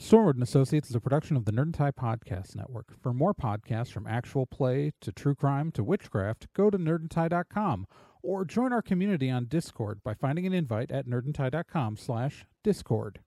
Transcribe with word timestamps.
Stormwood 0.00 0.34
and 0.34 0.42
Associates 0.42 0.90
is 0.90 0.94
a 0.94 1.00
production 1.00 1.38
of 1.38 1.46
the 1.46 1.52
Nerd 1.52 1.62
and 1.62 1.74
Tie 1.74 1.90
Podcast 1.90 2.54
Network. 2.54 2.92
For 3.02 3.14
more 3.14 3.32
podcasts 3.32 3.90
from 3.90 4.06
actual 4.06 4.44
play 4.44 4.92
to 5.00 5.10
true 5.10 5.34
crime 5.34 5.72
to 5.72 5.82
witchcraft, 5.82 6.48
go 6.52 6.68
to 6.68 6.76
nerdandtie.com 6.76 7.86
or 8.22 8.44
join 8.44 8.74
our 8.74 8.82
community 8.82 9.30
on 9.30 9.46
Discord 9.46 10.02
by 10.04 10.12
finding 10.12 10.46
an 10.46 10.52
invite 10.52 10.90
at 10.90 11.06
nerdandtie.com 11.06 11.96
slash 11.96 12.44
discord. 12.62 13.20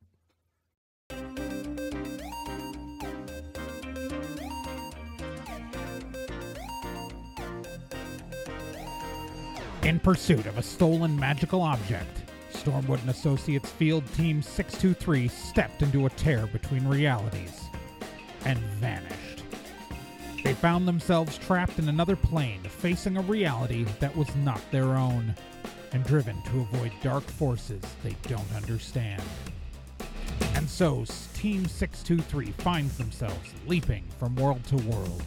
In 9.82 10.00
pursuit 10.00 10.46
of 10.46 10.60
a 10.60 10.62
stolen 10.62 11.20
magical 11.20 11.64
object, 11.64 12.29
Stormwood 12.54 13.02
and 13.02 13.10
Associates 13.10 13.70
Field 13.70 14.04
Team 14.14 14.42
623 14.42 15.28
stepped 15.28 15.82
into 15.82 16.06
a 16.06 16.10
tear 16.12 16.48
between 16.48 16.88
realities 16.88 17.62
and 18.46 18.58
vanished. 18.58 19.44
They 20.44 20.54
found 20.54 20.88
themselves 20.88 21.38
trapped 21.38 21.80
in 21.80 21.90
another 21.90 22.16
plane, 22.16 22.62
facing 22.64 23.18
a 23.18 23.22
reality 23.22 23.86
that 24.00 24.16
was 24.16 24.34
not 24.38 24.62
their 24.72 24.96
own, 24.96 25.36
and 25.92 26.04
driven 26.06 26.42
to 26.44 26.62
avoid 26.62 26.92
dark 27.02 27.24
forces 27.24 27.82
they 28.04 28.16
don't 28.24 28.52
understand. 28.56 29.22
And 30.56 30.70
so, 30.70 31.06
Team 31.34 31.66
623 31.66 32.52
finds 32.64 32.98
themselves 32.98 33.54
leaping 33.68 34.04
from 34.18 34.36
world 34.36 34.64
to 34.66 34.78
world, 34.78 35.24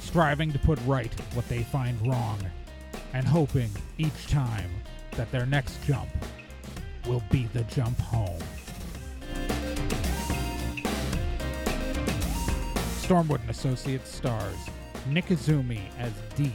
striving 0.00 0.52
to 0.52 0.58
put 0.58 0.78
right 0.86 1.12
what 1.34 1.48
they 1.48 1.62
find 1.64 2.00
wrong, 2.06 2.38
and 3.12 3.26
hoping 3.26 3.70
each 3.98 4.26
time 4.28 4.70
that 5.12 5.30
their 5.32 5.46
next 5.46 5.82
jump 5.84 6.08
will 7.06 7.22
be 7.30 7.44
the 7.52 7.62
jump 7.64 7.98
home. 7.98 8.38
Stormwood 13.02 13.40
and 13.40 13.50
Associates 13.50 14.14
stars 14.14 14.56
Nick 15.08 15.26
Izumi 15.26 15.80
as 15.98 16.12
D, 16.36 16.52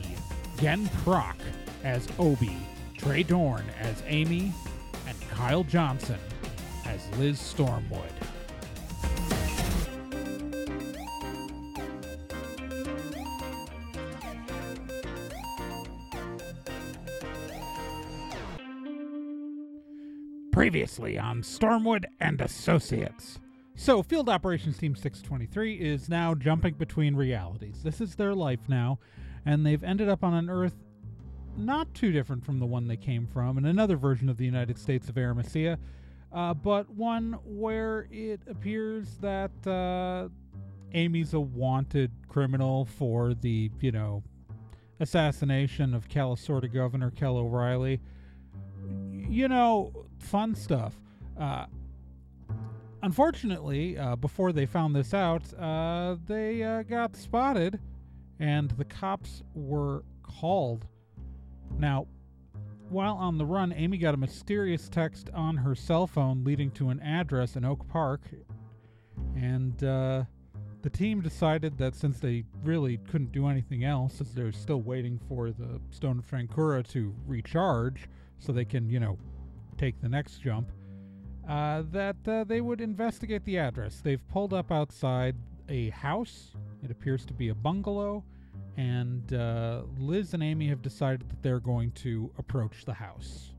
Gen 0.60 0.88
Proc 1.04 1.36
as 1.84 2.08
Obi, 2.18 2.58
Trey 2.98 3.24
Dorn 3.24 3.66
as 3.80 4.02
Amy, 4.08 4.54
and 5.08 5.30
Kyle 5.30 5.64
Johnson 5.64 6.20
as 6.86 7.06
Liz 7.18 7.38
Stormwood. 7.40 8.25
Previously 20.56 21.20
on 21.20 21.42
Stormwood 21.42 22.06
and 22.22 22.39
Associates. 22.39 23.42
So, 23.75 24.02
Field 24.02 24.30
Operations 24.30 24.78
Team 24.78 24.95
623 24.95 25.73
is 25.73 26.08
now 26.08 26.34
jumping 26.34 26.75
between 26.75 27.14
realities. 27.14 27.84
This 27.84 28.00
is 28.00 28.16
their 28.16 28.34
life 28.34 28.62
now, 28.70 29.00
and 29.45 29.66
they've 29.66 29.84
ended 29.84 30.08
up 30.08 30.23
on 30.23 30.34
an 30.34 30.50
Earth 30.50 30.78
not 31.58 31.94
too 31.94 32.14
different 32.14 32.45
from 32.45 32.59
the 32.59 32.66
one 32.66 32.88
they 32.88 32.95
came 32.95 33.28
from, 33.28 33.58
in 33.58 33.66
another 33.66 33.97
version 33.97 34.30
of 34.30 34.38
the 34.38 34.45
United 34.45 34.78
States 34.80 35.09
of 35.09 35.17
Arimathea, 35.17 35.78
uh, 36.31 36.53
but 36.53 36.90
one 36.90 37.38
where 37.44 38.08
it 38.09 38.40
appears 38.47 39.17
that 39.17 39.52
uh, 39.67 40.30
Amy's 40.94 41.34
a 41.34 41.40
wanted 41.42 42.14
criminal 42.30 42.86
for 42.86 43.34
the, 43.34 43.69
you 43.81 43.92
know, 43.92 44.23
assassination 45.02 45.94
of 45.94 46.08
Calisorta 46.08 46.73
Governor 46.73 47.12
Kel 47.12 47.36
O'Reilly. 47.36 48.00
You 49.28 49.50
know, 49.50 50.05
fun 50.26 50.56
stuff. 50.56 51.00
Uh, 51.40 51.66
unfortunately, 53.04 53.98
uh, 53.98 54.16
before 54.16 54.52
they 54.52 54.66
found 54.66 54.95
this 54.95 55.14
out, 55.14 55.54
uh, 55.59 56.16
they 56.26 56.64
uh, 56.64 56.84
got 56.84 57.16
spotted 57.16 57.80
and 58.40 58.72
the 58.72 58.86
cops 58.86 59.44
were 59.53 60.03
called. 60.23 60.86
Now, 61.78 62.08
while 62.90 63.16
on 63.16 63.38
the 63.38 63.46
run, 63.46 63.74
Amy 63.74 63.97
got 63.97 64.13
a 64.13 64.18
mysterious 64.18 64.90
text 64.90 65.30
on 65.34 65.58
her 65.58 65.75
cell 65.75 66.08
phone 66.08 66.44
leading 66.44 66.72
to 66.72 66.90
an 66.90 67.00
address 67.02 67.56
in 67.56 67.66
Oak 67.66 67.88
Park. 67.88 68.22
And 69.36 69.84
uh, 69.84 70.24
the 70.81 70.90
team 70.90 71.22
decided 71.22 71.78
that 71.80 71.96
since 71.96 72.19
they 72.19 72.44
really 72.63 72.97
couldn't 73.09 73.31
do 73.31 73.47
anything 73.47 73.84
else, 73.84 74.22
as 74.22 74.34
they're 74.34 74.52
still 74.52 74.81
waiting 74.81 75.19
for 75.28 75.52
the 75.52 75.80
Stone 75.90 76.19
of 76.19 76.30
Trancura 76.30 76.88
to 76.90 77.16
recharge 77.25 78.07
so 78.38 78.52
they 78.52 78.66
can, 78.66 78.90
you 78.90 79.00
know, 79.00 79.18
take 79.78 80.00
the 80.02 80.09
next 80.09 80.40
jump, 80.40 80.72
uh, 81.47 81.84
that 81.91 82.16
uh, 82.28 82.44
they 82.44 82.62
would 82.62 82.81
investigate 82.81 83.44
the 83.46 83.58
address. 83.58 84.02
They've 84.02 84.25
pulled 84.30 84.53
up 84.53 84.72
outside 84.72 85.36
a 85.69 85.90
house. 85.90 86.52
It 86.84 86.91
appears 86.91 87.25
to 87.25 87.34
be 87.34 87.50
a 87.50 87.56
bungalow. 87.56 88.24
And 88.78 89.34
uh, 89.34 89.84
Liz 89.97 90.34
and 90.34 90.44
Amy 90.44 90.68
have 90.68 90.81
decided 90.81 91.30
that 91.30 91.41
they're 91.41 91.59
going 91.59 91.91
to 91.91 92.30
approach 92.38 92.86
the 92.86 92.94
house. 92.94 93.52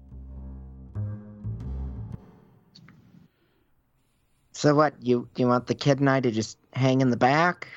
So 4.53 4.75
what? 4.75 4.94
You 5.03 5.28
you 5.37 5.47
want 5.47 5.66
the 5.66 5.75
kid 5.75 6.00
and 6.00 6.09
I 6.09 6.21
to 6.21 6.31
just 6.31 6.59
hang 6.72 7.03
in 7.03 7.10
the 7.10 7.16
back? 7.16 7.69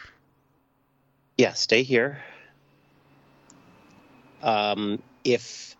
Yeah, 1.38 1.54
stay 1.54 1.84
here. 1.84 2.20
Um, 4.42 5.02
if 5.26 5.76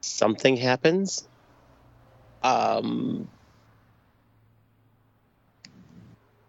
something 0.00 0.56
happens, 0.56 1.28
um, 2.42 3.28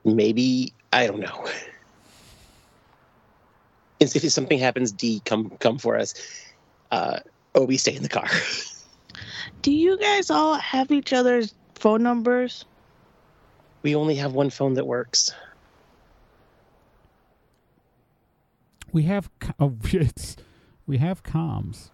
maybe 0.06 0.74
I 0.92 1.08
don't 1.08 1.20
know. 1.20 1.48
And 4.02 4.14
if 4.14 4.32
something 4.34 4.60
happens, 4.60 4.92
D 4.92 5.22
come 5.24 5.52
come 5.60 5.78
for 5.78 5.98
us. 5.98 6.14
Uh, 6.92 7.20
Obi, 7.56 7.78
stay 7.78 7.96
in 7.96 8.04
the 8.04 8.10
car. 8.10 8.28
Do 9.62 9.72
you 9.72 9.98
guys 9.98 10.30
all 10.30 10.56
have 10.56 10.92
each 10.92 11.14
other's 11.14 11.54
phone 11.76 12.04
numbers? 12.04 12.66
We 13.82 13.96
only 13.96 14.16
have 14.16 14.34
one 14.34 14.50
phone 14.50 14.74
that 14.74 14.86
works. 14.86 15.34
We 18.92 19.04
have 19.04 19.30
co- 19.40 19.54
oh, 19.58 19.74
it's 19.94 20.36
we 20.88 20.98
have 20.98 21.24
comms. 21.24 21.92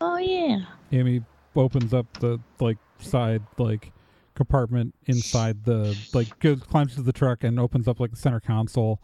Oh 0.00 0.16
yeah. 0.16 0.60
Amy 0.92 1.22
opens 1.56 1.92
up 1.94 2.06
the 2.20 2.38
like 2.60 2.78
side 3.00 3.42
like 3.58 3.92
compartment 4.34 4.94
inside 5.06 5.64
the 5.64 5.96
like 6.14 6.38
goes 6.38 6.62
climbs 6.62 6.94
to 6.94 7.02
the 7.02 7.12
truck 7.12 7.42
and 7.42 7.58
opens 7.58 7.88
up 7.88 7.98
like 7.98 8.10
the 8.10 8.16
center 8.16 8.40
console 8.40 9.00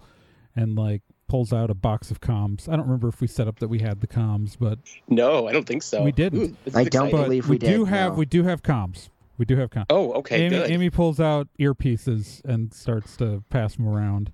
and 0.55 0.77
like 0.77 1.03
pulls 1.27 1.53
out 1.53 1.71
a 1.71 1.75
box 1.75 2.11
of 2.11 2.21
comms. 2.21 2.69
I 2.69 2.77
don't 2.77 2.85
remember 2.85 3.09
if 3.09 3.21
we 3.21 3.27
set 3.27 3.49
up 3.49 3.59
that 3.59 3.69
we 3.69 3.81
had 3.81 4.01
the 4.01 4.07
comms, 4.07 4.57
but 4.59 4.79
No, 5.09 5.49
I 5.49 5.53
don't 5.53 5.67
think 5.67 5.83
so. 5.83 6.03
We 6.03 6.13
didn't. 6.13 6.41
Ooh, 6.41 6.57
this 6.65 6.75
is 6.75 6.77
I 6.77 6.85
don't 6.85 7.11
believe 7.11 7.49
we, 7.49 7.57
we 7.57 7.59
do 7.59 7.85
have 7.85 8.13
no. 8.13 8.19
we 8.19 8.27
do 8.27 8.45
have 8.45 8.63
comms. 8.63 9.09
We 9.37 9.45
do 9.45 9.57
have 9.57 9.71
comms. 9.71 9.87
Oh, 9.91 10.13
okay, 10.13 10.43
Amy, 10.47 10.57
good. 10.57 10.71
Amy 10.71 10.91
pulls 10.91 11.19
out 11.19 11.49
earpieces 11.59 12.45
and 12.45 12.73
starts 12.73 13.17
to 13.17 13.43
pass 13.51 13.75
them 13.77 13.89
around. 13.89 14.31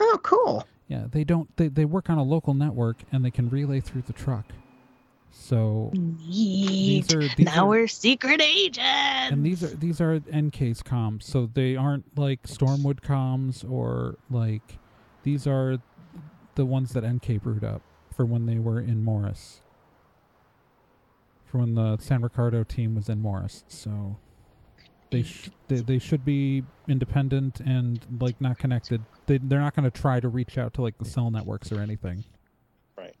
Oh, 0.00 0.18
cool. 0.22 0.66
Yeah, 0.88 1.04
they 1.08 1.22
don't. 1.22 1.54
They, 1.56 1.68
they 1.68 1.84
work 1.84 2.10
on 2.10 2.18
a 2.18 2.24
local 2.24 2.54
network 2.54 2.96
and 3.12 3.24
they 3.24 3.30
can 3.30 3.48
relay 3.48 3.80
through 3.80 4.02
the 4.02 4.12
truck. 4.12 4.46
So 5.30 5.90
Neat. 5.94 7.14
are- 7.14 7.20
these 7.20 7.38
now 7.46 7.66
are- 7.66 7.68
we're 7.68 7.88
secret 7.88 8.40
agents. 8.40 8.80
and 9.30 9.44
these 9.44 9.62
are 9.62 9.68
these 9.68 10.00
are 10.00 10.18
NCase 10.20 10.82
comms, 10.82 11.22
so 11.22 11.46
they 11.52 11.76
aren't 11.76 12.16
like 12.18 12.42
Stormwood 12.44 13.00
comms 13.00 13.68
or 13.70 14.16
like 14.30 14.78
these 15.22 15.46
are 15.46 15.78
the 16.54 16.66
ones 16.66 16.92
that 16.92 17.04
NK 17.04 17.38
brewed 17.42 17.64
up 17.64 17.82
for 18.14 18.24
when 18.26 18.46
they 18.46 18.58
were 18.58 18.80
in 18.80 19.04
Morris. 19.04 19.60
For 21.44 21.58
when 21.58 21.74
the 21.74 21.96
San 21.98 22.20
Ricardo 22.22 22.62
team 22.64 22.94
was 22.94 23.08
in 23.08 23.20
Morris, 23.20 23.64
so 23.68 24.18
they 25.10 25.22
sh- 25.22 25.48
they, 25.68 25.76
they 25.80 25.98
should 25.98 26.24
be 26.24 26.62
independent 26.88 27.60
and 27.60 28.04
like 28.20 28.38
not 28.40 28.58
connected. 28.58 29.02
They 29.26 29.38
they're 29.38 29.60
not 29.60 29.74
going 29.74 29.90
to 29.90 30.00
try 30.00 30.20
to 30.20 30.28
reach 30.28 30.58
out 30.58 30.74
to 30.74 30.82
like 30.82 30.98
the 30.98 31.04
cell 31.06 31.30
networks 31.30 31.72
or 31.72 31.80
anything. 31.80 32.24
Right. 32.98 33.16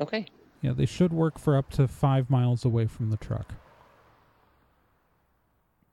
Okay. 0.00 0.26
Yeah, 0.60 0.72
they 0.72 0.86
should 0.86 1.12
work 1.12 1.38
for 1.38 1.56
up 1.56 1.70
to 1.70 1.88
five 1.88 2.30
miles 2.30 2.64
away 2.64 2.86
from 2.86 3.10
the 3.10 3.16
truck. 3.16 3.54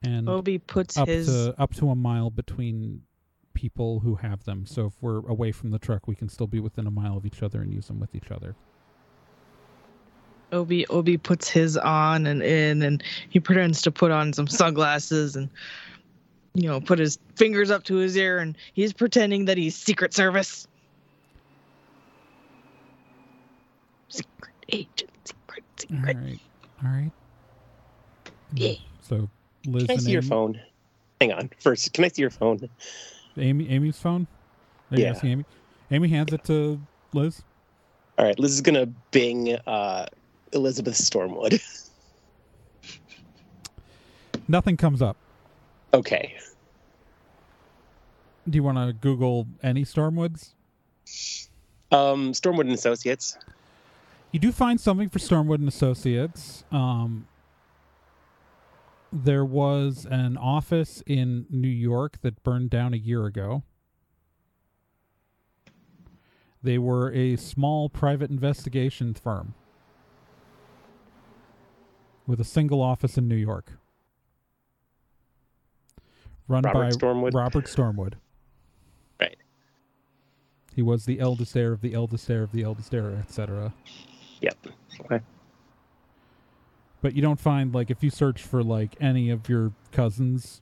And 0.03 0.29
Obi 0.29 0.59
puts 0.59 0.97
up 0.97 1.07
his 1.07 1.27
to 1.27 1.55
up 1.57 1.73
to 1.75 1.89
a 1.89 1.95
mile 1.95 2.29
between 2.29 3.01
people 3.53 3.99
who 3.99 4.15
have 4.15 4.43
them. 4.45 4.65
So 4.65 4.85
if 4.85 4.93
we're 5.01 5.27
away 5.27 5.51
from 5.51 5.71
the 5.71 5.79
truck, 5.79 6.07
we 6.07 6.15
can 6.15 6.29
still 6.29 6.47
be 6.47 6.59
within 6.59 6.87
a 6.87 6.91
mile 6.91 7.17
of 7.17 7.25
each 7.25 7.43
other 7.43 7.61
and 7.61 7.73
use 7.73 7.87
them 7.87 7.99
with 7.99 8.15
each 8.15 8.31
other. 8.31 8.55
Obi 10.51 10.87
Obi 10.87 11.17
puts 11.17 11.49
his 11.49 11.77
on 11.77 12.25
and 12.25 12.41
in, 12.41 12.81
and 12.81 13.03
he 13.29 13.39
pretends 13.39 13.81
to 13.83 13.91
put 13.91 14.11
on 14.11 14.33
some 14.33 14.47
sunglasses 14.47 15.35
and 15.35 15.49
you 16.53 16.67
know 16.67 16.79
put 16.79 16.99
his 16.99 17.19
fingers 17.35 17.69
up 17.69 17.83
to 17.85 17.95
his 17.95 18.15
ear, 18.15 18.39
and 18.39 18.57
he's 18.73 18.93
pretending 18.93 19.45
that 19.45 19.57
he's 19.57 19.75
Secret 19.75 20.13
Service. 20.13 20.67
Secret 24.09 24.53
agent, 24.71 25.09
secret, 25.23 25.63
All 25.91 25.97
secret. 25.97 26.17
right, 26.17 26.39
all 26.83 26.89
right. 26.89 27.11
Yeah. 28.53 28.73
So 29.01 29.29
Liz 29.65 29.83
Can 29.83 29.91
I 29.91 29.93
and 29.93 30.01
see 30.03 30.11
your 30.11 30.21
phone? 30.21 30.59
Hang 31.21 31.31
on. 31.33 31.49
First, 31.59 31.93
can 31.93 32.03
I 32.05 32.07
see 32.09 32.21
your 32.21 32.29
phone? 32.31 32.69
Amy, 33.37 33.69
Amy's 33.69 33.97
phone. 33.99 34.27
Are 34.91 34.99
Yeah. 34.99 35.13
Amy? 35.23 35.45
Amy 35.91 36.07
hands 36.09 36.33
it 36.33 36.43
to 36.45 36.79
Liz. 37.13 37.41
All 38.17 38.25
right, 38.25 38.37
Liz 38.39 38.53
is 38.53 38.61
gonna 38.61 38.87
bing 39.11 39.55
uh, 39.67 40.05
Elizabeth 40.53 40.95
Stormwood. 40.95 41.61
Nothing 44.47 44.77
comes 44.77 45.01
up. 45.01 45.17
okay. 45.93 46.35
Do 48.49 48.55
you 48.55 48.63
want 48.63 48.77
to 48.79 48.93
Google 48.93 49.45
any 49.61 49.83
Stormwoods? 49.83 50.53
Um, 51.91 52.31
Stormwood 52.33 52.61
and 52.61 52.71
Associates. 52.71 53.37
You 54.31 54.39
do 54.39 54.51
find 54.51 54.79
something 54.79 55.09
for 55.09 55.17
Stormwood 55.19 55.55
and 55.55 55.67
Associates. 55.67 56.63
Um, 56.71 57.27
there 59.11 59.43
was 59.43 60.05
an 60.09 60.37
office 60.37 61.01
in 61.07 61.47
New 61.49 61.67
York 61.67 62.21
that 62.21 62.43
burned 62.43 62.69
down 62.69 62.93
a 62.93 62.97
year 62.97 63.25
ago. 63.25 63.63
They 66.61 66.77
were 66.77 67.11
a 67.11 67.37
small 67.37 67.89
private 67.89 68.29
investigation 68.29 69.13
firm 69.13 69.55
with 72.27 72.39
a 72.39 72.43
single 72.43 72.81
office 72.81 73.17
in 73.17 73.27
New 73.27 73.35
York. 73.35 73.73
Run 76.47 76.63
Robert 76.63 76.79
by 76.79 76.89
Stormwood? 76.89 77.33
Robert 77.33 77.65
Stormwood. 77.65 78.13
Right. 79.19 79.37
He 80.75 80.83
was 80.83 81.05
the 81.05 81.19
eldest 81.19 81.55
heir 81.55 81.71
of 81.71 81.81
the 81.81 81.93
eldest 81.93 82.29
heir 82.29 82.43
of 82.43 82.51
the 82.51 82.63
eldest 82.63 82.93
heir, 82.93 83.11
etc. 83.11 83.73
Yep. 84.41 84.57
Okay. 85.01 85.19
But 87.01 87.15
you 87.15 87.21
don't 87.21 87.39
find 87.39 87.73
like 87.73 87.89
if 87.89 88.03
you 88.03 88.09
search 88.09 88.41
for 88.41 88.63
like 88.63 88.95
any 88.99 89.29
of 89.29 89.47
your 89.47 89.71
cousins, 89.91 90.61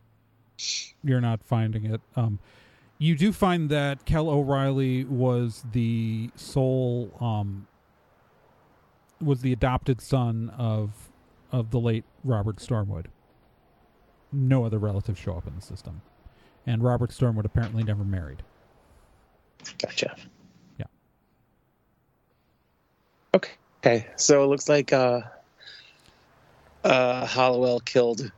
you're 1.03 1.21
not 1.21 1.43
finding 1.43 1.85
it. 1.85 2.01
Um, 2.15 2.39
you 2.99 3.15
do 3.15 3.31
find 3.31 3.69
that 3.69 4.05
Kel 4.05 4.29
O'Reilly 4.29 5.03
was 5.03 5.63
the 5.71 6.29
sole 6.35 7.11
um, 7.19 7.67
was 9.21 9.41
the 9.41 9.51
adopted 9.51 10.01
son 10.01 10.51
of 10.57 11.09
of 11.51 11.71
the 11.71 11.79
late 11.79 12.05
Robert 12.23 12.57
Stormwood. 12.57 13.05
No 14.31 14.65
other 14.65 14.77
relatives 14.77 15.19
show 15.19 15.33
up 15.33 15.47
in 15.47 15.55
the 15.55 15.61
system, 15.61 16.01
and 16.65 16.83
Robert 16.83 17.11
Stormwood 17.11 17.45
apparently 17.45 17.83
never 17.83 18.03
married. 18.03 18.43
Gotcha. 19.79 20.15
Yeah. 20.77 20.85
Okay. 23.33 23.53
Okay. 23.87 24.05
So 24.17 24.43
it 24.43 24.47
looks 24.47 24.67
like 24.67 24.91
uh, 24.91 25.21
uh, 26.83 27.25
Hollowell 27.25 27.79
killed 27.79 28.29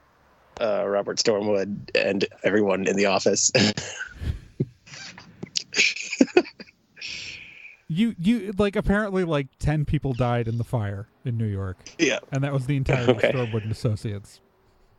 uh, 0.61 0.87
Robert 0.87 1.17
Stormwood 1.17 1.89
and 1.95 2.23
everyone 2.43 2.87
in 2.87 2.95
the 2.95 3.07
office. 3.07 3.51
You 7.91 8.13
you 8.19 8.53
like 8.55 8.75
apparently 8.75 9.23
like 9.23 9.47
ten 9.57 9.83
people 9.83 10.13
died 10.13 10.47
in 10.47 10.59
the 10.59 10.63
fire 10.63 11.07
in 11.25 11.39
New 11.39 11.47
York, 11.47 11.75
yeah. 11.97 12.19
and 12.31 12.43
that 12.43 12.53
was 12.53 12.67
the 12.67 12.77
entire 12.77 13.09
Okay. 13.09 13.31
Stormwood 13.31 13.63
and 13.63 13.71
Associates. 13.71 14.41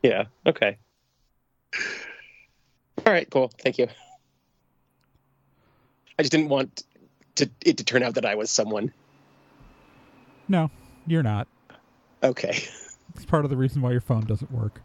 Yeah. 0.03 0.25
Okay. 0.45 0.77
All 3.05 3.13
right. 3.13 3.29
Cool. 3.29 3.49
Thank 3.59 3.77
you. 3.77 3.87
I 6.19 6.23
just 6.23 6.33
didn't 6.33 6.49
want 6.49 6.83
to 7.35 7.49
it 7.65 7.77
to 7.77 7.85
turn 7.85 8.03
out 8.03 8.15
that 8.15 8.25
I 8.25 8.35
was 8.35 8.51
someone. 8.51 8.91
No, 10.47 10.69
you're 11.05 11.23
not. 11.23 11.47
Okay. 12.23 12.63
It's 13.13 13.25
part 13.25 13.43
of 13.43 13.51
the 13.51 13.57
reason 13.57 13.81
why 13.81 13.91
your 13.91 13.99
phone 13.99 14.25
doesn't 14.25 14.49
work. 14.51 14.83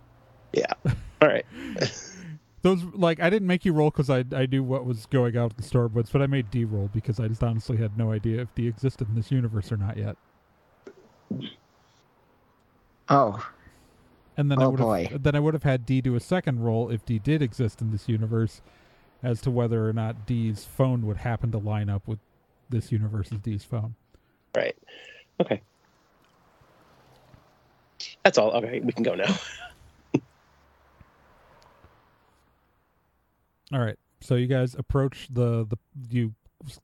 Yeah. 0.53 0.73
All 1.23 1.29
right. 1.29 1.47
Those 2.63 2.83
like 2.83 3.21
I 3.21 3.31
didn't 3.31 3.47
make 3.47 3.65
you 3.65 3.73
roll 3.73 3.91
because 3.91 4.11
I 4.11 4.25
I 4.33 4.47
knew 4.47 4.65
what 4.65 4.85
was 4.85 5.07
going 5.07 5.37
out 5.37 5.53
in 5.53 5.57
the 5.57 5.63
Stormwoods, 5.63 6.11
but 6.11 6.21
I 6.23 6.27
made 6.27 6.51
D 6.51 6.65
roll 6.65 6.89
because 6.89 7.21
I 7.21 7.29
just 7.29 7.45
honestly 7.45 7.77
had 7.77 7.97
no 7.97 8.11
idea 8.11 8.41
if 8.43 8.53
D 8.57 8.67
existed 8.67 9.09
in 9.09 9.15
this 9.15 9.31
universe 9.31 9.71
or 9.71 9.77
not 9.77 9.97
yet. 9.97 10.17
Oh, 13.09 13.49
And 14.37 14.51
then 14.51 14.61
I 14.61 14.65
Oh, 14.65 14.71
would 14.71 14.81
boy. 14.81 15.07
have 15.13 15.23
then 15.23 15.37
I 15.37 15.41
would 15.41 15.55
have 15.55 15.63
had 15.63 15.87
D 15.87 16.01
do 16.01 16.17
a 16.17 16.21
second 16.21 16.61
roll 16.65 16.91
if 16.91 17.05
D 17.05 17.21
did 17.21 17.43
exist 17.43 17.81
in 17.81 17.91
this 17.93 18.09
universe, 18.09 18.61
as 19.23 19.41
to 19.43 19.51
whether 19.51 19.89
or 19.89 19.93
not 19.93 20.27
D's 20.27 20.65
phone 20.65 21.07
would 21.07 21.19
happen 21.19 21.53
to 21.53 21.59
line 21.59 21.89
up 21.89 22.09
with 22.09 22.19
this 22.69 22.91
universe's 22.91 23.39
D's 23.39 23.63
phone. 23.65 23.95
Right. 24.57 24.77
Okay. 25.41 25.61
That's 28.25 28.39
all. 28.39 28.51
Okay, 28.53 28.81
we 28.81 28.93
can 28.93 29.03
go 29.03 29.15
now. 29.15 29.35
All 33.73 33.81
right. 33.81 33.99
So 34.21 34.35
you 34.37 34.47
guys 34.47 34.75
approach 34.75 35.29
the 35.31 35.67
the 35.67 35.77
you 36.11 36.35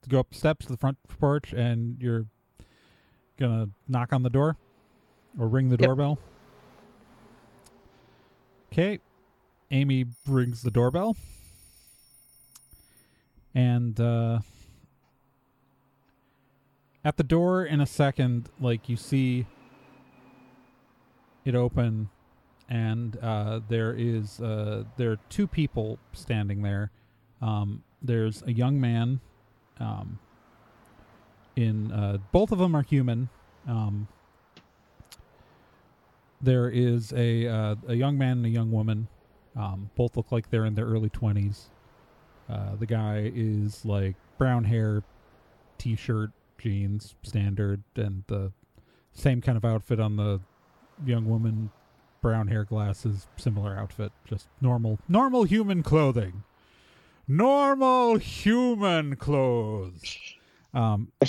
go 0.08 0.20
up 0.20 0.34
steps 0.34 0.66
to 0.66 0.72
the 0.72 0.78
front 0.78 0.98
porch 1.18 1.52
and 1.52 1.96
you're 2.00 2.26
gonna 3.38 3.68
knock 3.88 4.12
on 4.12 4.22
the 4.22 4.30
door 4.30 4.56
or 5.38 5.48
ring 5.48 5.68
the 5.68 5.76
Yep. 5.78 5.86
doorbell. 5.86 6.18
Okay. 8.72 8.98
Amy 9.70 10.06
rings 10.26 10.62
the 10.62 10.70
doorbell. 10.70 11.16
And 13.54 13.98
uh 14.00 14.40
at 17.04 17.16
the 17.16 17.24
door 17.24 17.64
in 17.64 17.80
a 17.80 17.86
second 17.86 18.48
like 18.60 18.88
you 18.88 18.96
see 18.96 19.46
it 21.44 21.54
open 21.54 22.08
and 22.72 23.18
uh, 23.20 23.60
there 23.68 23.94
is 23.96 24.40
uh, 24.40 24.84
there 24.96 25.10
are 25.10 25.18
two 25.28 25.46
people 25.46 25.98
standing 26.14 26.62
there. 26.62 26.90
Um, 27.42 27.82
there's 28.00 28.42
a 28.46 28.52
young 28.52 28.80
man. 28.80 29.20
Um, 29.78 30.18
in 31.54 31.92
uh, 31.92 32.16
both 32.32 32.50
of 32.50 32.58
them 32.58 32.74
are 32.74 32.82
human. 32.82 33.28
Um, 33.68 34.08
there 36.40 36.70
is 36.70 37.12
a 37.12 37.46
uh, 37.46 37.74
a 37.88 37.94
young 37.94 38.16
man 38.16 38.38
and 38.38 38.46
a 38.46 38.50
young 38.50 38.72
woman. 38.72 39.08
Um, 39.54 39.90
both 39.94 40.16
look 40.16 40.32
like 40.32 40.48
they're 40.48 40.64
in 40.64 40.74
their 40.74 40.86
early 40.86 41.10
twenties. 41.10 41.68
Uh, 42.48 42.76
the 42.76 42.86
guy 42.86 43.30
is 43.34 43.84
like 43.84 44.16
brown 44.38 44.64
hair, 44.64 45.02
t-shirt, 45.76 46.30
jeans, 46.62 47.16
standard, 47.22 47.82
and 47.96 48.22
the 48.28 48.52
same 49.12 49.40
kind 49.40 49.58
of 49.58 49.64
outfit 49.64 50.00
on 50.00 50.16
the 50.16 50.40
young 51.04 51.28
woman 51.28 51.70
brown 52.20 52.46
hair 52.46 52.64
glasses 52.64 53.26
similar 53.36 53.76
outfit 53.76 54.12
just 54.24 54.46
normal 54.60 54.98
normal 55.08 55.42
human 55.42 55.82
clothing. 55.82 56.44
Normal 57.26 58.16
human 58.16 59.16
clothes. 59.16 60.18
Um 60.72 61.10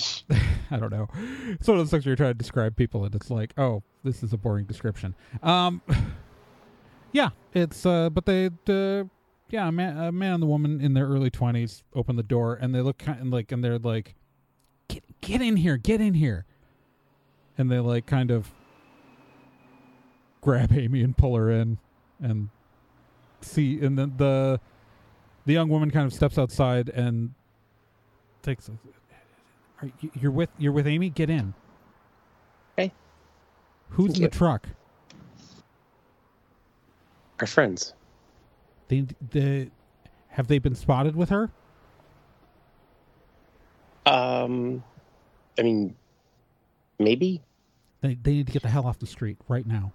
i 0.72 0.78
don't 0.78 0.92
know. 0.92 1.08
It's 1.50 1.68
one 1.68 1.78
of 1.78 1.84
those 1.84 1.92
things 1.92 2.06
where 2.06 2.12
you're 2.12 2.16
trying 2.16 2.32
to 2.32 2.36
describe 2.36 2.75
people 2.75 3.04
and 3.06 3.16
it's 3.16 3.32
like 3.32 3.54
oh 3.58 3.82
this 4.04 4.22
is 4.22 4.34
a 4.34 4.38
boring 4.38 4.66
description. 4.66 5.16
Um 5.42 5.82
yeah 7.12 7.30
it's 7.54 7.86
uh 7.86 8.10
but 8.12 8.25
they 8.25 8.48
uh 8.68 9.06
yeah 9.50 9.68
a 9.68 9.72
man, 9.72 9.98
a 9.98 10.12
man 10.12 10.34
and 10.34 10.44
the 10.44 10.48
woman 10.48 10.80
in 10.80 10.94
their 10.94 11.08
early 11.08 11.32
20s 11.32 11.82
open 11.96 12.16
the 12.16 12.24
door 12.24 12.58
and 12.62 12.74
they 12.74 12.82
look 12.82 13.00
kind 13.00 13.20
of 13.20 13.28
like 13.28 13.52
and 13.52 13.63
they're 13.63 13.80
like 13.80 14.16
get 15.24 15.42
in 15.42 15.56
here 15.56 15.77
get 15.77 16.01
in 16.01 16.13
here. 16.13 16.46
And 17.58 17.72
they 17.72 17.80
like 17.80 18.06
kind 18.06 18.32
of 18.32 18.51
grab 20.42 20.74
Amy 20.74 21.01
and 21.01 21.15
pull 21.15 21.36
her 21.36 21.50
in 21.50 21.77
and 22.22 22.50
see 23.42 23.80
and 23.84 23.98
then 23.98 24.13
the 24.18 24.60
the 25.46 25.53
young 25.53 25.70
woman 25.70 25.92
kind 25.92 26.06
of 26.06 26.13
steps 26.13 26.38
outside 26.38 26.89
and 26.89 27.34
takes 28.42 28.70
a, 28.70 28.72
you, 30.00 30.12
you're 30.20 30.32
with 30.32 30.50
you're 30.58 30.72
with 30.72 30.88
Amy? 30.88 31.10
Get 31.10 31.30
in. 31.30 31.53
Okay. 32.77 32.92
who's 33.89 34.12
Thank 34.12 34.18
in 34.18 34.24
the 34.24 34.30
truck? 34.30 34.68
Our 37.39 37.48
friends. 37.48 37.94
they 38.88 39.06
the 39.32 39.70
have 40.30 40.48
they 40.48 40.60
been 40.60 40.75
spotted 40.75 41.15
with 41.15 41.30
her? 41.30 41.51
Um, 44.06 44.84
I 45.58 45.62
mean, 45.62 45.96
maybe. 47.00 47.42
they 48.02 48.16
they 48.16 48.32
need 48.34 48.48
to 48.48 48.54
get 48.54 48.62
the 48.62 48.70
hell 48.70 48.86
off 48.88 49.00
the 49.00 49.08
street 49.08 49.38
right 49.48 49.66
now 49.66 49.92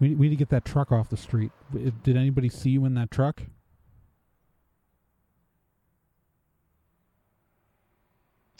we, 0.00 0.14
we 0.14 0.28
need 0.28 0.30
to 0.30 0.36
get 0.36 0.48
that 0.50 0.64
truck 0.64 0.92
off 0.92 1.08
the 1.08 1.16
street 1.16 1.52
did 2.02 2.16
anybody 2.16 2.48
see 2.48 2.70
you 2.70 2.84
in 2.84 2.94
that 2.94 3.10
truck 3.10 3.42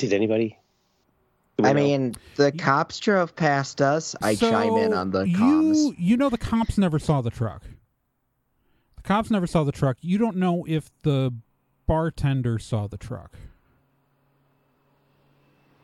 Did 0.03 0.13
anybody? 0.13 0.59
Do 1.59 1.65
I 1.65 1.73
know? 1.73 1.81
mean, 1.81 2.15
the 2.35 2.51
cops 2.51 2.99
drove 2.99 3.37
past 3.37 3.81
us. 3.81 4.17
I 4.21 4.35
chime 4.35 4.77
in 4.77 4.93
on 4.93 5.13
the 5.13 5.23
you, 5.29 5.37
comms. 5.37 5.95
You 5.97 6.17
know 6.17 6.29
the 6.29 6.39
cops 6.39 6.77
never 6.77 6.99
saw 6.99 7.21
the 7.21 7.31
truck. 7.31 7.63
The 8.97 9.03
cops 9.03 9.31
never 9.31 9.47
saw 9.47 9.63
the 9.63 9.71
truck. 9.71 9.97
You 10.01 10.19
don't 10.19 10.39
know 10.39 10.65
if 10.67 10.91
the 11.03 11.33
bartender 11.87 12.59
saw 12.59 12.87
the 12.87 12.97
truck. 12.97 13.37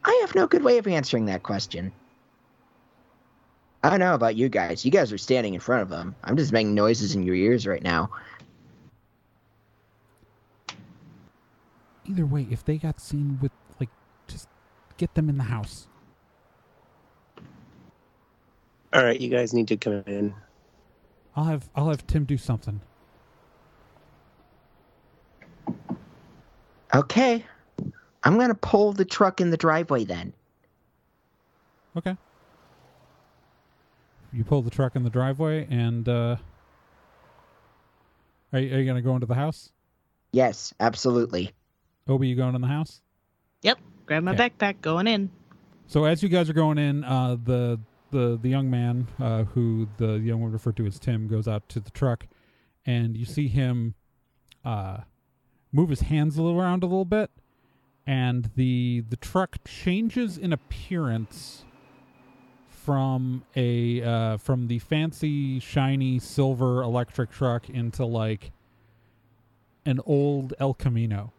I 0.05 0.19
have 0.23 0.35
no 0.35 0.47
good 0.47 0.65
way 0.65 0.79
of 0.79 0.87
answering 0.87 1.27
that 1.27 1.43
question. 1.43 1.93
I 3.83 3.91
don't 3.91 4.01
know 4.01 4.15
about 4.15 4.37
you 4.37 4.49
guys. 4.49 4.85
You 4.85 4.91
guys 4.91 5.13
are 5.13 5.19
standing 5.19 5.55
in 5.55 5.61
front 5.61 5.83
of 5.83 5.89
them. 5.89 6.15
I'm 6.25 6.37
just 6.37 6.53
making 6.53 6.75
noises 6.75 7.15
in 7.15 7.23
your 7.23 7.35
ears 7.35 7.67
right 7.67 7.83
now. 7.83 8.11
Either 12.07 12.27
way, 12.27 12.47
if 12.51 12.65
they 12.65 12.79
got 12.79 13.01
seen 13.01 13.39
with 13.41 13.53
like, 13.79 13.91
just 14.27 14.49
get 14.97 15.15
them 15.15 15.29
in 15.29 15.37
the 15.37 15.45
house. 15.45 15.89
All 18.93 19.05
right, 19.05 19.21
you 19.21 19.29
guys 19.29 19.53
need 19.53 19.69
to 19.69 19.77
come 19.77 20.03
in. 20.07 20.35
I'll 21.37 21.45
have 21.45 21.69
I'll 21.77 21.91
have 21.91 22.07
Tim 22.07 22.25
do 22.25 22.37
something. 22.39 22.81
Okay. 26.95 27.45
I'm 28.25 28.35
going 28.37 28.49
to 28.49 28.55
pull 28.55 28.93
the 28.93 29.05
truck 29.05 29.41
in 29.41 29.51
the 29.51 29.57
driveway 29.57 30.05
then. 30.05 30.33
Okay. 31.97 32.17
You 34.33 34.45
pull 34.45 34.63
the 34.63 34.71
truck 34.71 34.95
in 34.95 35.05
the 35.05 35.11
driveway, 35.11 35.67
and 35.71 36.07
uh, 36.09 36.37
are 38.53 38.59
you, 38.59 38.75
are 38.75 38.79
you 38.79 38.87
gonna 38.87 39.01
go 39.01 39.15
into 39.15 39.27
the 39.27 39.35
house? 39.35 39.71
Yes, 40.33 40.75
absolutely. 40.79 41.51
Obi, 42.07 42.29
you 42.29 42.37
going 42.37 42.55
in 42.55 42.61
the 42.61 42.67
house? 42.69 43.01
Yep. 43.63 43.79
Grab 44.05 44.23
my 44.25 44.33
Okay. 44.33 44.51
backpack, 44.51 44.83
going 44.83 45.07
in. 45.07 45.31
So 45.87 46.05
as 46.05 46.23
you 46.23 46.29
guys 46.29 46.51
are 46.51 46.55
going 46.55 46.77
in, 46.77 47.05
uh, 47.05 47.37
the 47.43 47.81
the 48.11 48.39
the 48.41 48.49
young 48.51 48.71
man 48.71 49.09
uh, 49.19 49.45
who 49.45 49.89
the 49.97 50.19
young 50.19 50.41
woman 50.41 50.53
referred 50.53 50.77
to 50.77 50.87
as 50.87 50.99
Tim 50.99 51.27
goes 51.27 51.49
out 51.49 51.67
to 51.71 51.81
the 51.81 51.91
truck, 51.91 52.27
and 52.85 53.17
you 53.17 53.25
see 53.25 53.49
him 53.49 53.95
uh, 54.63 54.99
move 55.73 55.91
his 55.91 56.03
hands 56.03 56.37
a 56.37 56.43
little 56.43 56.61
around 56.61 56.83
a 56.83 56.87
little 56.87 57.05
bit, 57.05 57.31
and 58.07 58.51
the 58.57 59.05
the 59.09 59.17
truck 59.17 59.59
changes 59.65 60.39
in 60.39 60.53
appearance 60.53 61.65
from 62.69 63.45
a 63.55 64.03
uh, 64.03 64.37
from 64.39 64.69
the 64.69 64.79
fancy 64.79 65.61
shiny 65.61 66.19
silver 66.19 66.83
electric 66.83 67.31
truck 67.31 67.69
into 67.69 68.05
like 68.05 68.51
an 69.85 70.01
old 70.07 70.55
El 70.59 70.75
Camino 70.75 71.33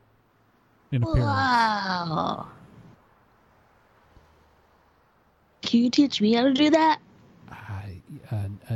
in 0.92 1.04
appearance. 1.04 1.26
Wow. 1.26 2.48
Can 5.62 5.84
you 5.84 5.90
teach 5.90 6.22
me 6.22 6.34
how 6.34 6.44
to 6.44 6.54
do 6.54 6.70
that? 6.72 7.00
I, 7.52 8.02
uh, 8.32 8.36
uh, 8.70 8.74
uh, 8.74 8.76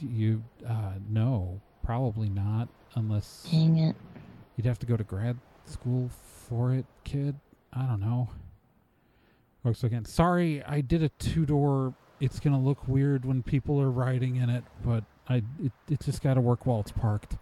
you, 0.00 0.42
uh, 0.66 0.92
no, 1.10 1.60
probably 1.82 2.30
not, 2.30 2.68
unless 2.94 3.46
Dang 3.50 3.78
it. 3.78 3.96
You'd 4.56 4.66
have 4.66 4.78
to 4.80 4.86
go 4.86 4.96
to 4.96 5.04
grad 5.04 5.38
school 5.64 6.10
for 6.48 6.72
it, 6.72 6.86
kid. 7.04 7.36
I 7.72 7.82
don't 7.86 8.00
know. 8.00 8.28
Oh, 9.64 9.68
Looks 9.68 9.84
again. 9.84 10.04
Sorry, 10.04 10.62
I 10.64 10.80
did 10.80 11.02
a 11.02 11.08
two 11.10 11.44
door. 11.44 11.94
It's 12.20 12.40
gonna 12.40 12.60
look 12.60 12.86
weird 12.88 13.24
when 13.24 13.42
people 13.42 13.80
are 13.80 13.90
riding 13.90 14.36
in 14.36 14.48
it, 14.48 14.64
but 14.84 15.04
I 15.28 15.42
it, 15.62 15.72
it 15.90 16.00
just 16.00 16.22
got 16.22 16.34
to 16.34 16.40
work 16.40 16.66
while 16.66 16.80
it's 16.80 16.92
parked. 16.92 17.36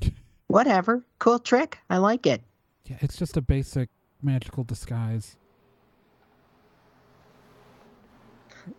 Whatever. 0.46 1.04
Cool 1.18 1.38
trick. 1.40 1.78
I 1.90 1.98
like 1.98 2.26
it. 2.26 2.42
Yeah, 2.86 2.96
it's 3.00 3.16
just 3.16 3.36
a 3.36 3.40
basic 3.40 3.88
magical 4.22 4.64
disguise. 4.64 5.36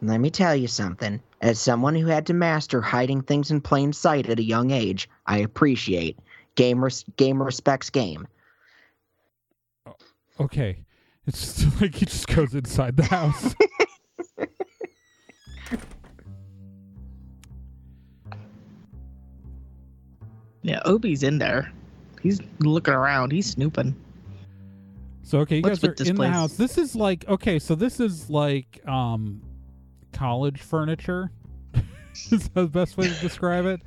Let 0.02 0.20
me 0.20 0.30
tell 0.30 0.56
you 0.56 0.68
something. 0.68 1.22
As 1.42 1.60
someone 1.60 1.96
who 1.96 2.08
had 2.08 2.26
to 2.28 2.34
master 2.34 2.82
hiding 2.82 3.22
things 3.22 3.52
in 3.52 3.62
plain 3.62 3.94
sight 3.94 4.28
at 4.28 4.40
a 4.40 4.44
young 4.44 4.72
age, 4.72 5.10
I 5.28 5.40
appreciate 5.40 6.18
game 6.56 6.84
res- 6.84 7.06
game 7.16 7.42
respects 7.42 7.90
game. 7.90 8.28
Okay, 10.40 10.84
it's 11.26 11.64
just 11.64 11.82
like 11.82 11.96
he 11.96 12.06
just 12.06 12.28
goes 12.28 12.56
inside 12.56 12.98
the 12.98 13.06
house. 13.06 13.56
Yeah, 20.68 20.82
Obi's 20.84 21.24
in 21.24 21.38
there. 21.38 21.72
He's 22.22 22.42
looking 22.60 22.94
around. 22.94 23.32
He's 23.32 23.50
snooping. 23.50 23.96
So 25.24 25.40
okay, 25.40 25.58
you 25.58 25.62
What's 25.62 25.80
guys 25.80 25.84
are 25.86 25.90
with 25.92 25.98
this 25.98 26.10
in 26.10 26.16
the 26.18 26.28
house. 26.28 26.58
This 26.58 26.78
is 26.78 26.94
like 26.94 27.26
okay, 27.30 27.58
so 27.58 27.74
this 27.74 28.02
is 28.02 28.30
like 28.30 28.86
um 28.86 29.42
college 30.14 30.62
furniture. 30.62 31.32
is 32.32 32.50
the 32.50 32.68
best 32.68 32.98
way 32.98 33.08
to 33.08 33.22
describe 33.22 33.66
it. 33.66 33.82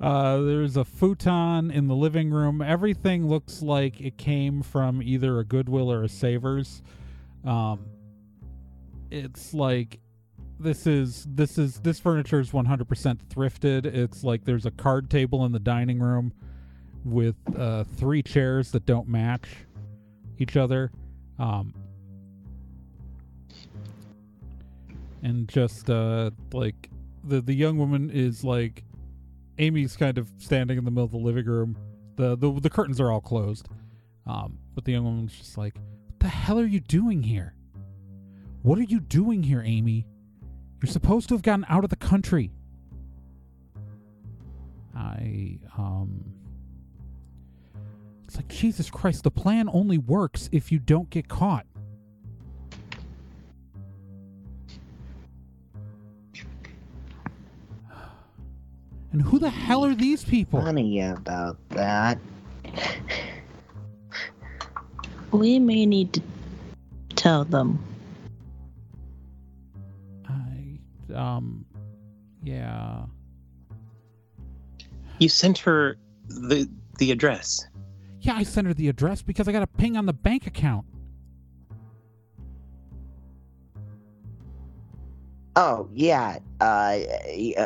Uh, 0.00 0.38
there's 0.38 0.76
a 0.76 0.84
futon 0.84 1.70
in 1.70 1.88
the 1.88 1.94
living 1.94 2.30
room. 2.30 2.60
Everything 2.60 3.28
looks 3.28 3.62
like 3.62 4.00
it 4.00 4.18
came 4.18 4.62
from 4.62 5.02
either 5.02 5.38
a 5.38 5.44
Goodwill 5.44 5.90
or 5.90 6.04
a 6.04 6.08
Savers. 6.08 6.82
Um, 7.44 7.86
it's 9.10 9.54
like 9.54 10.00
this 10.58 10.86
is 10.86 11.26
this 11.28 11.58
is 11.58 11.80
this 11.80 12.00
furniture 12.00 12.40
is 12.40 12.50
100% 12.50 13.18
thrifted. 13.28 13.86
It's 13.86 14.22
like 14.22 14.44
there's 14.44 14.66
a 14.66 14.70
card 14.70 15.10
table 15.10 15.44
in 15.44 15.52
the 15.52 15.58
dining 15.58 15.98
room 15.98 16.32
with 17.04 17.36
uh, 17.56 17.84
three 17.84 18.22
chairs 18.22 18.72
that 18.72 18.84
don't 18.84 19.08
match 19.08 19.48
each 20.38 20.56
other. 20.56 20.90
Um, 21.38 21.72
and 25.26 25.48
just 25.48 25.90
uh, 25.90 26.30
like 26.52 26.88
the 27.24 27.40
the 27.40 27.52
young 27.52 27.78
woman 27.78 28.10
is 28.10 28.44
like 28.44 28.84
Amy's 29.58 29.96
kind 29.96 30.18
of 30.18 30.30
standing 30.38 30.78
in 30.78 30.84
the 30.84 30.90
middle 30.90 31.04
of 31.04 31.10
the 31.10 31.18
living 31.18 31.46
room. 31.46 31.76
The 32.14 32.36
the, 32.36 32.52
the 32.60 32.70
curtains 32.70 33.00
are 33.00 33.10
all 33.10 33.20
closed. 33.20 33.68
Um, 34.24 34.58
but 34.74 34.84
the 34.84 34.92
young 34.92 35.04
woman's 35.04 35.36
just 35.36 35.58
like, 35.58 35.74
"What 35.74 36.20
the 36.20 36.28
hell 36.28 36.60
are 36.60 36.66
you 36.66 36.78
doing 36.78 37.24
here? 37.24 37.54
What 38.62 38.78
are 38.78 38.84
you 38.84 39.00
doing 39.00 39.42
here, 39.42 39.62
Amy? 39.64 40.06
You're 40.80 40.92
supposed 40.92 41.28
to 41.28 41.34
have 41.34 41.42
gotten 41.42 41.66
out 41.68 41.82
of 41.82 41.90
the 41.90 41.96
country." 41.96 42.52
I 44.94 45.58
um 45.76 46.24
it's 48.24 48.36
like 48.36 48.48
Jesus 48.48 48.90
Christ, 48.90 49.24
the 49.24 49.30
plan 49.30 49.68
only 49.72 49.98
works 49.98 50.48
if 50.52 50.70
you 50.70 50.78
don't 50.78 51.10
get 51.10 51.28
caught. 51.28 51.66
And 59.16 59.24
who 59.24 59.38
the 59.38 59.48
hell 59.48 59.82
are 59.82 59.94
these 59.94 60.22
people? 60.24 60.60
Funny 60.60 61.00
about 61.00 61.56
that. 61.70 62.18
We 65.30 65.58
may 65.58 65.86
need 65.86 66.12
to 66.12 66.22
tell 67.14 67.46
them. 67.46 67.82
I 70.28 71.14
um 71.14 71.64
yeah. 72.42 73.06
You 75.18 75.30
sent 75.30 75.56
her 75.60 75.96
the 76.28 76.68
the 76.98 77.10
address. 77.10 77.66
Yeah, 78.20 78.34
I 78.34 78.42
sent 78.42 78.66
her 78.66 78.74
the 78.74 78.88
address 78.90 79.22
because 79.22 79.48
I 79.48 79.52
got 79.52 79.62
a 79.62 79.66
ping 79.66 79.96
on 79.96 80.04
the 80.04 80.12
bank 80.12 80.46
account. 80.46 80.84
Oh 85.56 85.88
yeah. 85.94 86.38
Uh, 86.60 86.98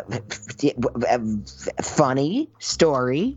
funny 1.82 2.48
story. 2.60 3.36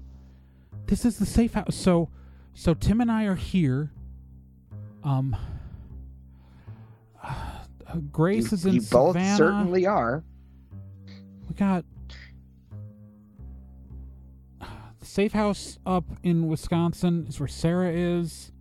This 0.85 1.05
is 1.05 1.17
the 1.17 1.25
safe 1.25 1.53
house. 1.53 1.75
So 1.75 2.09
so 2.53 2.75
Tim 2.75 3.01
and 3.01 3.11
I 3.11 3.25
are 3.25 3.35
here. 3.35 3.91
Um 5.03 5.35
uh, 7.23 7.35
Grace 8.11 8.51
you, 8.51 8.55
is 8.55 8.65
in 8.65 8.75
you 8.75 8.81
both 8.81 9.17
certainly 9.35 9.87
are. 9.87 10.23
We 11.49 11.55
got 11.55 11.83
the 14.59 15.05
safe 15.05 15.33
house 15.33 15.79
up 15.85 16.05
in 16.21 16.47
Wisconsin 16.47 17.25
is 17.27 17.39
where 17.39 17.47
Sarah 17.47 17.91
is. 17.91 18.51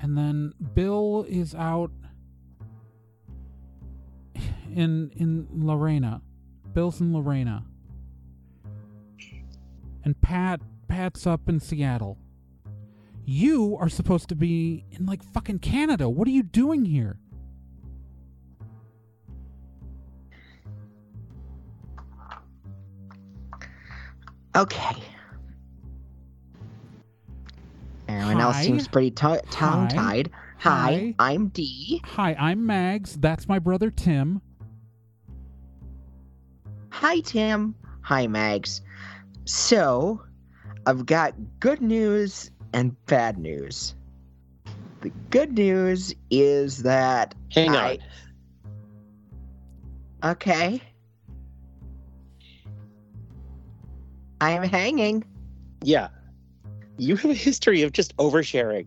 And 0.00 0.16
then 0.16 0.52
Bill 0.74 1.26
is 1.28 1.54
out 1.54 1.90
in 4.74 5.10
in 5.16 5.46
Lorena. 5.52 6.22
Bill's 6.72 7.00
in 7.00 7.12
Lorena. 7.12 7.64
And 10.04 10.20
Pat 10.20 10.60
Pat's 10.88 11.26
up 11.26 11.48
in 11.48 11.60
Seattle. 11.60 12.18
You 13.24 13.76
are 13.80 13.88
supposed 13.88 14.28
to 14.28 14.36
be 14.36 14.84
in 14.92 15.06
like 15.06 15.22
fucking 15.22 15.58
Canada. 15.58 16.08
What 16.08 16.28
are 16.28 16.32
you 16.32 16.42
doing 16.42 16.84
here? 16.84 17.18
Okay. 24.56 24.96
Everyone 28.08 28.40
else 28.40 28.56
seems 28.58 28.88
pretty 28.88 29.10
t- 29.10 29.40
tongue 29.50 29.88
tied. 29.88 30.30
Hi. 30.58 30.80
Hi. 30.90 31.14
I'm 31.18 31.48
D. 31.48 32.00
Hi, 32.04 32.34
I'm 32.38 32.64
Mags. 32.64 33.16
That's 33.18 33.48
my 33.48 33.58
brother 33.58 33.90
Tim. 33.90 34.40
Hi, 36.98 37.20
Tim. 37.20 37.74
Hi, 38.00 38.26
Mags. 38.26 38.80
So, 39.44 40.18
I've 40.86 41.04
got 41.04 41.34
good 41.60 41.82
news 41.82 42.50
and 42.72 42.96
bad 43.04 43.36
news. 43.36 43.94
the 45.02 45.12
good 45.28 45.52
news 45.52 46.14
is 46.30 46.84
that 46.84 47.34
Hang 47.52 47.76
on. 47.76 47.98
Okay. 50.24 50.80
I 54.40 54.52
am 54.52 54.62
hanging. 54.62 55.22
Yeah. 55.82 56.08
You 56.96 57.16
have 57.16 57.30
a 57.30 57.34
history 57.34 57.82
of 57.82 57.92
just 57.92 58.16
oversharing. 58.16 58.86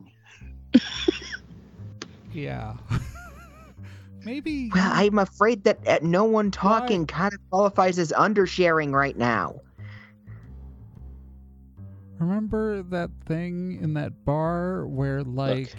Yeah. 2.34 2.74
Maybe. 4.34 4.70
Well, 4.76 4.92
I'm 4.94 5.18
afraid 5.18 5.64
that 5.64 5.80
uh, 5.88 5.98
no 6.04 6.24
one 6.24 6.52
talking 6.52 7.08
kind 7.08 7.34
of 7.34 7.40
qualifies 7.50 7.98
as 7.98 8.12
undersharing 8.12 8.92
right 8.94 9.18
now. 9.18 9.60
Remember 12.20 12.84
that 12.84 13.10
thing 13.26 13.80
in 13.82 13.96
that 13.96 14.26
bar 14.26 14.86
where, 14.86 15.24
like, 15.24 15.74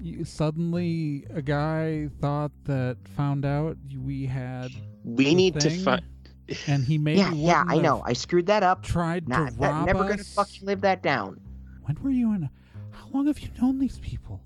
you, 0.00 0.24
suddenly 0.24 1.26
a 1.34 1.42
guy 1.42 2.08
thought 2.20 2.52
that 2.64 2.96
found 3.16 3.44
out 3.44 3.76
we 4.04 4.24
had, 4.26 4.70
We 5.02 5.24
The 5.24 5.34
need 5.34 5.54
to 5.60 5.68
thing? 5.70 5.80
find. 5.80 6.02
and 6.68 6.84
he 6.84 6.96
made. 6.96 7.16
yeah, 7.18 7.32
yeah, 7.32 7.64
I 7.66 7.78
know. 7.78 8.02
I 8.06 8.12
screwed 8.12 8.46
that 8.46 8.62
up. 8.62 8.84
Tried 8.84 9.28
Not, 9.28 9.50
to 9.50 9.56
that- 9.58 9.72
rob 9.72 9.86
never 9.86 10.04
us. 10.04 10.10
gonna 10.10 10.22
fucking 10.24 10.64
live 10.64 10.82
that 10.82 11.02
down. 11.02 11.40
When 11.86 11.96
were 12.00 12.10
you 12.10 12.32
in? 12.34 12.48
How 12.92 13.08
long 13.12 13.26
have 13.26 13.40
you 13.40 13.48
known 13.60 13.80
these 13.80 13.98
people? 13.98 14.42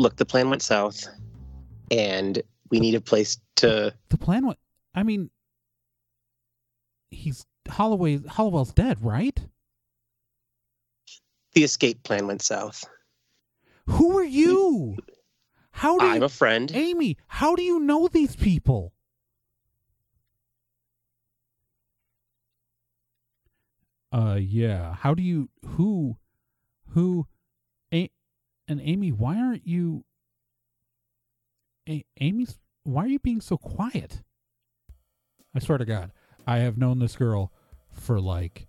Look, 0.00 0.16
the 0.16 0.24
plan 0.24 0.48
went 0.48 0.62
south, 0.62 1.06
and 1.90 2.42
we 2.70 2.80
need 2.80 2.94
a 2.94 3.02
place 3.02 3.38
to. 3.56 3.94
The 4.08 4.16
plan 4.16 4.46
went. 4.46 4.58
I 4.94 5.02
mean, 5.02 5.28
he's 7.10 7.44
Holloway. 7.68 8.26
Hollowell's 8.26 8.72
dead, 8.72 9.04
right? 9.04 9.38
The 11.52 11.64
escape 11.64 12.02
plan 12.02 12.26
went 12.26 12.40
south. 12.40 12.86
Who 13.88 14.16
are 14.16 14.24
you? 14.24 14.96
How 15.70 15.98
do 15.98 16.06
I'm 16.06 16.20
you, 16.20 16.24
a 16.24 16.28
friend. 16.30 16.72
Amy? 16.74 17.18
How 17.26 17.54
do 17.54 17.62
you 17.62 17.78
know 17.78 18.08
these 18.08 18.34
people? 18.36 18.94
Uh, 24.10 24.38
yeah. 24.40 24.94
How 24.94 25.12
do 25.12 25.22
you? 25.22 25.50
Who? 25.76 26.16
Who? 26.94 27.26
A- 27.92 28.10
and 28.70 28.80
Amy, 28.84 29.10
why 29.10 29.36
aren't 29.36 29.66
you? 29.66 30.04
A- 31.88 32.06
Amy's. 32.20 32.56
Why 32.84 33.04
are 33.04 33.08
you 33.08 33.18
being 33.18 33.40
so 33.40 33.58
quiet? 33.58 34.22
I 35.54 35.58
swear 35.58 35.76
to 35.76 35.84
God, 35.84 36.12
I 36.46 36.58
have 36.58 36.78
known 36.78 37.00
this 37.00 37.16
girl 37.16 37.52
for 37.92 38.20
like 38.20 38.68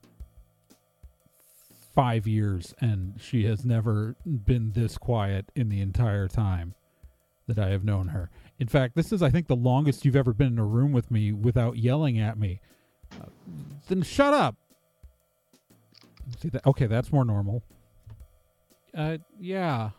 five 1.93 2.25
years, 2.25 2.74
and 2.81 3.13
she 3.22 3.46
has 3.46 3.63
never 3.63 4.15
been 4.25 4.72
this 4.72 4.98
quiet 4.98 5.46
in 5.55 5.70
the 5.70 5.81
entire 5.81 6.27
time 6.27 6.74
that 7.48 7.60
I 7.60 7.70
have 7.70 7.84
known 7.84 8.08
her. 8.08 8.31
In 8.58 8.67
fact, 8.67 8.96
this 8.96 9.12
is, 9.12 9.22
I 9.22 9.29
think, 9.29 9.48
the 9.48 9.55
longest 9.55 10.03
you've 10.03 10.15
ever 10.15 10.34
been 10.34 10.53
in 10.53 10.60
a 10.60 10.65
room 10.65 10.91
with 10.91 11.12
me 11.12 11.31
without 11.31 11.77
yelling 11.77 12.17
at 12.17 12.39
me. 12.39 12.60
Uh, 13.22 13.25
then 13.88 14.01
shut 14.01 14.34
up. 14.34 14.55
See 16.39 16.50
that? 16.50 16.65
Okay, 16.65 16.88
that's 16.88 17.12
more 17.12 17.25
normal. 17.25 17.63
Uh, 18.96 19.18
yeah. 19.40 19.92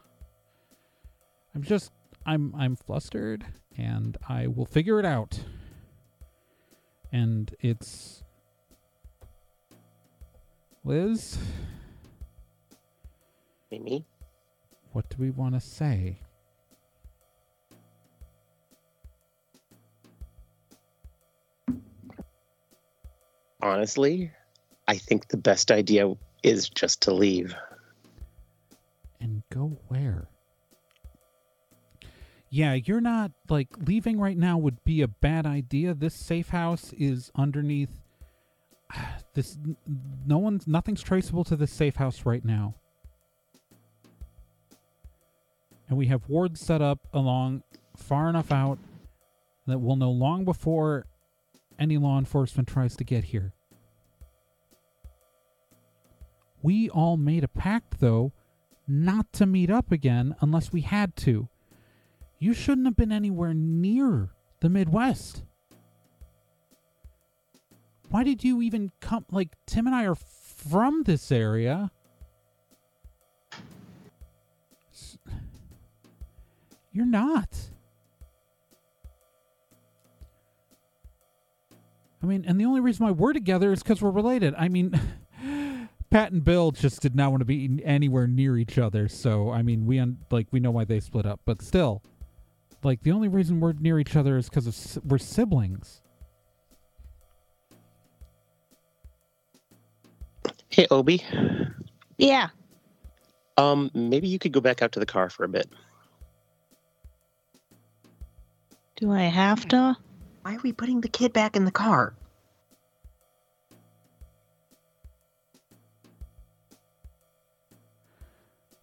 I'm 1.55 1.63
just, 1.63 1.93
I'm, 2.27 2.55
I'm 2.57 2.77
flustered, 2.77 3.45
and 3.77 4.17
I 4.29 4.47
will 4.47 4.67
figure 4.67 4.99
it 4.99 5.05
out. 5.07 5.41
And 7.11 7.55
it's 7.61 8.23
Liz. 10.85 11.39
Amy, 13.71 14.05
What 14.93 15.09
do 15.09 15.17
we 15.19 15.31
want 15.31 15.55
to 15.55 15.61
say? 15.61 16.21
honestly, 23.61 24.31
I 24.89 24.99
think 24.99 25.29
the 25.29 25.37
best 25.37 25.71
idea 25.71 26.13
is 26.43 26.69
just 26.69 27.03
to 27.03 27.15
leave. 27.15 27.55
Yeah, 32.55 32.75
you're 32.75 33.01
not 33.01 33.33
like 33.49 33.69
leaving 33.79 34.21
right 34.21 34.37
now 34.37 34.59
would 34.59 34.85
be 34.85 35.01
a 35.01 35.09
bad 35.09 35.47
idea. 35.47 35.95
This 35.95 36.15
safe 36.15 36.51
house 36.51 36.93
is 36.93 37.33
underneath 37.35 38.03
this 39.33 39.57
no 40.27 40.37
one's 40.37 40.67
nothing's 40.67 41.01
traceable 41.01 41.45
to 41.45 41.57
this 41.57 41.73
safe 41.73 41.97
house 41.97 42.27
right 42.27 42.45
now. 42.45 42.75
And 45.89 45.97
we 45.97 46.09
have 46.09 46.29
wards 46.29 46.61
set 46.61 46.83
up 46.83 46.99
along 47.15 47.63
far 47.97 48.29
enough 48.29 48.53
out 48.53 48.79
that 49.67 49.79
we'll 49.79 49.97
know 49.97 50.11
long 50.11 50.45
before 50.45 51.07
any 51.79 51.97
law 51.97 52.19
enforcement 52.19 52.69
tries 52.69 52.95
to 52.97 53.05
get 53.05 53.25
here. 53.25 53.55
We 56.61 56.91
all 56.91 57.17
made 57.17 57.45
a 57.45 57.49
pact 57.49 58.01
though 58.01 58.35
not 58.87 59.33
to 59.33 59.47
meet 59.47 59.71
up 59.71 59.91
again 59.91 60.37
unless 60.43 60.71
we 60.71 60.83
had 60.83 61.17
to. 61.17 61.49
You 62.43 62.55
shouldn't 62.55 62.89
have 62.89 62.97
been 62.97 63.13
anywhere 63.13 63.55
near 63.55 64.31
the 64.59 64.69
Midwest. 64.69 65.45
Why 68.11 68.25
did 68.25 68.43
you 68.43 68.61
even 68.61 68.91
come? 68.99 69.25
Like, 69.31 69.51
Tim 69.65 69.87
and 69.87 69.95
I 69.95 70.07
are 70.07 70.17
from 70.17 71.05
this 71.05 71.31
area. 71.31 71.93
You're 76.91 77.07
not. 77.07 77.71
I 82.21 82.27
mean, 82.27 82.45
and 82.45 82.61
the 82.61 82.65
only 82.65 82.81
reason 82.81 83.07
why 83.07 83.13
we're 83.13 83.33
together 83.33 83.73
is 83.73 83.85
because 83.85 84.03
we're 84.03 84.11
related. 84.11 84.53
I 84.59 84.69
mean, 84.69 85.01
Pat 86.11 86.33
and 86.33 86.43
Bill 86.43 86.73
just 86.73 87.03
did 87.03 87.15
not 87.15 87.31
want 87.31 87.43
to 87.43 87.45
be 87.45 87.81
anywhere 87.85 88.27
near 88.27 88.59
each 88.59 88.79
other. 88.79 89.07
So 89.07 89.53
I 89.53 89.63
mean, 89.63 89.87
we 89.87 90.01
un- 90.01 90.19
like 90.33 90.49
we 90.51 90.59
know 90.59 90.73
why 90.73 90.85
they 90.85 90.99
split 90.99 91.25
up, 91.25 91.41
but 91.45 91.63
still, 91.63 92.03
like 92.85 93.03
the 93.03 93.13
only 93.13 93.29
reason 93.29 93.61
we're 93.61 93.73
near 93.75 93.99
each 93.99 94.17
other 94.17 94.37
is 94.37 94.49
because 94.49 94.99
we're 95.05 95.19
siblings. 95.19 96.03
Hey, 100.69 100.87
Obi, 100.91 101.23
Yeah. 102.17 102.49
um, 103.59 103.91
maybe 103.95 104.27
you 104.27 104.39
could 104.39 104.53
go 104.53 104.61
back 104.61 104.81
out 104.81 104.93
to 104.93 105.01
the 105.01 105.07
car 105.07 105.29
for 105.29 105.45
a 105.45 105.49
bit. 105.49 105.69
Do 108.97 109.13
I 109.13 109.23
have 109.25 109.69
to? 109.69 109.97
Why 110.43 110.55
are 110.57 110.61
we 110.63 110.73
putting 110.73 111.03
the 111.03 111.09
kid 111.09 111.33
back 111.33 111.57
in 111.57 111.65
the 111.67 111.71
car? 111.71 112.15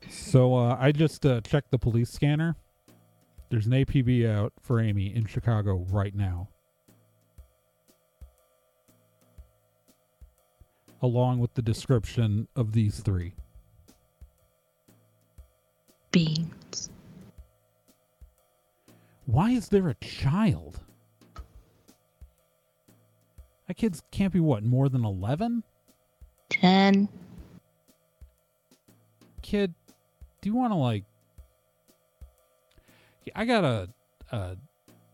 So 0.09 0.55
uh, 0.55 0.77
I 0.79 0.91
just 0.91 1.25
uh, 1.25 1.41
checked 1.41 1.71
the 1.71 1.77
police 1.79 2.09
scanner. 2.09 2.55
There's 3.49 3.65
an 3.65 3.71
APB 3.71 4.29
out 4.29 4.53
for 4.61 4.79
Amy 4.79 5.13
in 5.13 5.25
Chicago 5.25 5.85
right 5.89 6.13
now, 6.13 6.49
along 11.01 11.39
with 11.39 11.55
the 11.55 11.61
description 11.63 12.47
of 12.55 12.73
these 12.73 12.99
three. 12.99 13.33
Beans. 16.11 16.91
Why 19.25 19.51
is 19.51 19.69
there 19.69 19.87
a 19.89 19.95
child? 19.95 20.79
That 23.67 23.77
kid's 23.77 24.01
can't 24.11 24.33
be 24.33 24.39
what 24.39 24.63
more 24.63 24.89
than 24.89 25.05
eleven. 25.05 25.63
Ten. 26.49 27.09
Kid, 29.41 29.73
do 30.41 30.49
you 30.49 30.55
want 30.55 30.71
to 30.71 30.77
like? 30.77 31.03
Yeah, 33.29 33.41
I 33.41 33.45
got 33.45 33.63
a 33.63 33.89
a, 34.31 34.57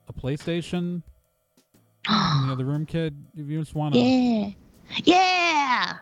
a 0.07 0.13
PlayStation 0.13 0.73
in 2.09 2.47
the 2.47 2.49
other 2.51 2.65
room, 2.65 2.85
kid. 2.85 3.15
If 3.35 3.47
you 3.47 3.59
just 3.59 3.75
want 3.75 3.93
to, 3.95 3.99
yeah. 3.99 4.51
Yeah. 5.03 5.93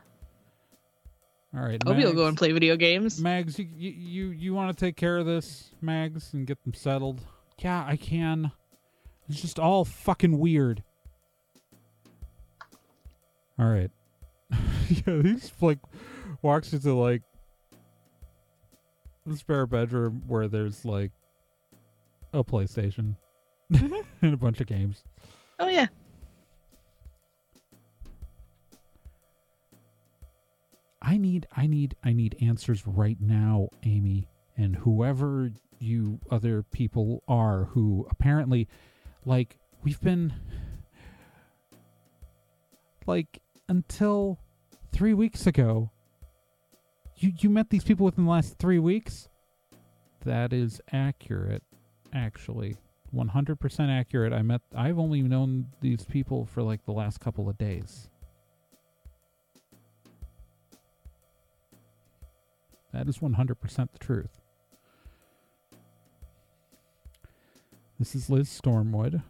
all 1.56 1.62
right. 1.64 1.82
Obi 1.86 2.04
will 2.04 2.12
go 2.12 2.18
Mags- 2.20 2.28
and 2.30 2.38
play 2.38 2.52
video 2.52 2.76
games. 2.76 3.20
Mags, 3.22 3.58
you 3.58 3.68
you 3.76 3.92
you, 3.92 4.26
you 4.32 4.54
want 4.54 4.76
to 4.78 4.86
take 4.86 4.96
care 4.96 5.18
of 5.18 5.26
this, 5.26 5.72
Mags, 5.82 6.34
and 6.34 6.46
get 6.46 6.62
them 6.64 6.74
settled? 6.74 7.22
Yeah, 7.60 7.84
I 7.88 7.96
can. 7.96 8.52
It's 9.30 9.42
just 9.42 9.60
all 9.60 9.86
fucking 9.86 10.38
weird. 10.38 10.84
All 13.58 13.68
right. 13.68 13.92
yeah, 14.90 15.22
he's 15.22 15.52
like 15.62 15.80
walks 16.42 16.74
into 16.74 16.94
like 16.94 17.22
the 19.26 19.38
spare 19.38 19.66
bedroom 19.66 20.24
where 20.28 20.48
there's 20.50 20.84
like 20.84 21.12
a 22.34 22.44
PlayStation 22.44 23.16
mm-hmm. 23.72 23.96
and 24.22 24.34
a 24.34 24.38
bunch 24.38 24.60
of 24.60 24.68
games. 24.68 25.04
Oh 25.60 25.68
yeah. 25.68 25.88
I 31.02 31.18
need 31.18 31.48
I 31.56 31.68
need 31.68 31.96
I 32.04 32.14
need 32.14 32.38
answers 32.42 32.88
right 32.88 33.18
now, 33.20 33.70
Amy. 33.84 34.28
and 34.58 34.76
whoever 34.76 35.52
you 35.80 36.20
other 36.32 36.64
people 36.64 37.24
are 37.28 37.66
who 37.66 38.08
apparently 38.10 38.68
like 39.26 39.58
we've 39.84 40.00
been 40.00 40.34
like 43.06 43.42
until 43.68 44.40
3 44.94 45.14
weeks 45.14 45.46
ago 45.46 45.92
you 47.18 47.34
you 47.38 47.50
met 47.50 47.70
these 47.70 47.84
people 47.84 48.06
within 48.06 48.24
the 48.24 48.32
last 48.32 48.58
3 48.60 48.80
weeks 48.80 49.28
that 50.24 50.54
is 50.54 50.80
accurate 50.94 51.64
actually 52.14 52.78
100% 53.14 53.90
accurate. 53.90 54.34
I 54.34 54.42
met 54.42 54.62
i've 54.76 55.00
only 55.00 55.22
known 55.22 55.68
these 55.82 56.06
people 56.06 56.46
for 56.46 56.62
like 56.62 56.86
the 56.86 56.92
last 56.92 57.20
couple 57.20 57.50
of 57.50 57.58
days. 57.58 58.10
That 62.94 63.08
is 63.08 63.18
100% 63.18 63.92
the 63.92 64.00
truth. 64.00 64.42
This 67.98 68.14
is 68.16 68.30
liz 68.30 68.50
stormwood. 68.50 69.24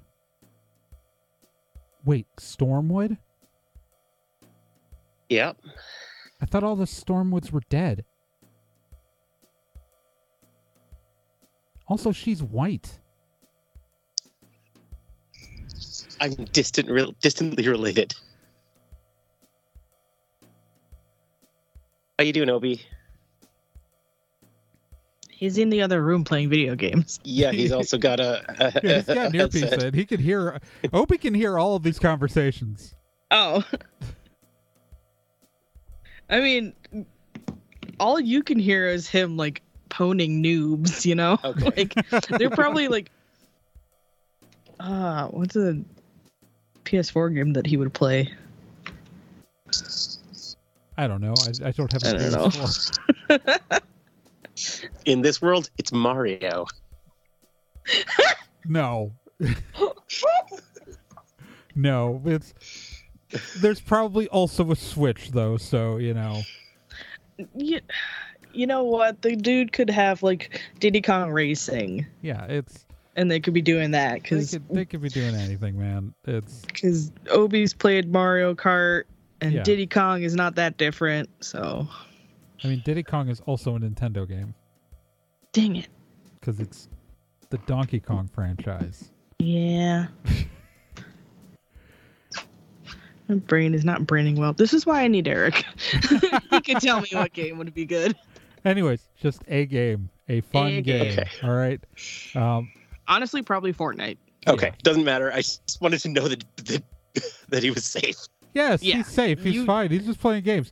Wait 2.06 2.28
stormwood? 2.38 3.18
Yep. 5.30 5.58
i 6.42 6.46
thought 6.46 6.64
all 6.64 6.76
the 6.76 6.86
stormwoods 6.86 7.52
were 7.52 7.62
dead 7.70 8.04
also 11.94 12.12
she's 12.12 12.42
white 12.42 13.00
I'm 16.20 16.34
distant, 16.46 16.90
real, 16.90 17.14
distantly 17.22 17.68
related. 17.68 18.16
How 22.18 22.24
you 22.24 22.34
doing, 22.34 22.50
Obi? 22.50 22.82
He's 25.30 25.60
in 25.60 25.70
the 25.70 25.84
other 25.84 26.02
room 26.02 26.24
playing 26.24 26.50
video 26.50 26.74
games. 26.76 27.20
Yeah, 27.26 27.52
he's 27.52 27.72
also 27.72 28.00
got 28.00 28.20
a. 28.20 28.42
a 28.60 28.82
yeah, 28.84 28.96
he's 28.96 29.06
got 29.06 29.18
an 29.28 29.36
earpiece 29.36 29.62
headset. 29.62 29.84
in. 29.84 29.94
He 29.94 30.06
can 30.06 30.20
hear. 30.20 30.60
Obi 30.94 31.20
can 31.20 31.36
hear 31.36 31.60
all 31.60 31.76
of 31.76 31.84
these 31.84 32.00
conversations. 32.00 32.96
Oh. 33.30 33.64
I 36.30 36.40
mean, 36.40 36.74
all 38.00 38.20
you 38.20 38.42
can 38.42 38.58
hear 38.58 38.88
is 38.88 39.08
him 39.08 39.38
like 39.38 39.62
poning 39.94 40.42
noobs, 40.44 41.06
you 41.06 41.14
know? 41.14 41.38
Okay. 41.44 41.66
like 41.78 41.94
they're 42.40 42.50
probably 42.50 42.88
like 42.88 43.12
uh 44.80 45.28
what's 45.28 45.56
a 45.56 45.80
PS4 46.84 47.36
game 47.36 47.54
that 47.54 47.68
he 47.68 47.78
would 47.78 47.94
play? 47.94 48.34
I 50.98 51.08
don't 51.08 51.22
know. 51.22 51.36
I, 51.46 51.68
I 51.68 51.72
don't 51.72 51.92
have. 51.92 52.04
a 52.04 52.10
I 52.10 52.30
don't 52.30 52.52
PS4. 52.52 53.70
know. 53.72 53.80
In 55.06 55.22
this 55.22 55.42
world, 55.42 55.70
it's 55.78 55.92
Mario. 55.92 56.66
No. 58.66 59.12
no, 61.76 62.22
it's. 62.24 62.54
There's 63.58 63.82
probably 63.82 64.30
also 64.30 64.72
a 64.72 64.76
Switch 64.78 65.32
though, 65.32 65.58
so 65.58 65.98
you 65.98 66.14
know. 66.14 66.44
you, 67.54 67.82
you 68.54 68.68
know 68.68 68.84
what? 68.84 69.22
The 69.22 69.36
dude 69.36 69.72
could 69.74 69.90
have 69.90 70.22
like 70.24 70.62
Diddy 70.80 71.02
Kong 71.02 71.32
Racing 71.32 72.06
Yeah, 72.22 72.46
it's. 72.46 72.86
and 73.16 73.30
they 73.30 73.40
could 73.40 73.54
be 73.54 73.62
doing 73.62 73.92
that 73.92 74.24
cuz 74.24 74.52
could, 74.52 74.68
they 74.70 74.86
could 74.86 75.02
be 75.02 75.10
doing 75.10 75.36
anything, 75.36 75.78
man. 75.80 76.14
It's. 76.26 76.62
cuz 76.80 77.12
Obi's 77.32 77.74
played 77.74 78.12
Mario 78.12 78.54
Kart 78.56 79.04
and 79.42 79.54
Yeah. 79.54 79.64
Diddy 79.64 79.88
Kong 79.88 80.24
is 80.24 80.36
not 80.36 80.56
that 80.56 80.78
different. 80.78 81.30
So, 81.42 81.88
I 82.64 82.68
mean, 82.68 82.82
Diddy 82.86 83.04
Kong 83.04 83.28
is 83.30 83.40
also 83.42 83.76
a 83.76 83.80
Nintendo 83.80 84.28
game 84.28 84.54
dang 85.52 85.76
it. 85.76 85.88
because 86.40 86.60
it's 86.60 86.88
the 87.50 87.58
Donkey 87.60 88.00
Kong 88.00 88.28
franchise. 88.34 89.12
Yeah. 89.40 90.08
My 93.30 93.36
brain 93.36 93.74
is 93.74 93.86
not 93.86 94.06
braining 94.06 94.36
well. 94.36 94.54
This 94.54 94.74
is 94.74 94.86
why 94.86 95.02
I 95.02 95.08
need 95.08 95.28
Eric. 95.28 95.64
he 96.50 96.62
can 96.62 96.80
tell 96.80 97.00
me 97.02 97.08
what 97.14 97.32
game 97.34 97.58
would 97.58 97.74
be 97.74 97.86
good. 97.86 98.16
Anyways, 98.66 99.08
just 99.20 99.42
a 99.48 99.66
game, 99.66 100.10
a 100.30 100.42
fun 100.42 100.68
A 100.68 100.82
game. 100.82 101.04
game. 101.04 101.12
Okay. 101.20 101.30
All 101.44 101.54
right. 101.54 101.80
Um, 102.36 102.72
Honestly, 103.08 103.42
probably 103.42 103.74
Fortnite. 103.74 104.18
Okay, 104.48 104.72
doesn't 104.84 105.04
matter. 105.04 105.32
I 105.32 105.38
just 105.38 105.78
wanted 105.82 106.00
to 106.02 106.10
know 106.10 106.28
that 106.28 106.44
that, 106.66 106.84
that 107.50 107.64
he 107.64 107.70
was 107.72 107.84
safe. 107.86 108.16
yes, 108.54 108.82
Yeah, 108.84 108.98
he's 108.98 109.08
safe. 109.08 109.42
He's 109.44 109.56
you- 109.56 109.66
fine. 109.66 109.92
He's 109.92 110.06
just 110.06 110.20
playing 110.20 110.44
games. 110.44 110.72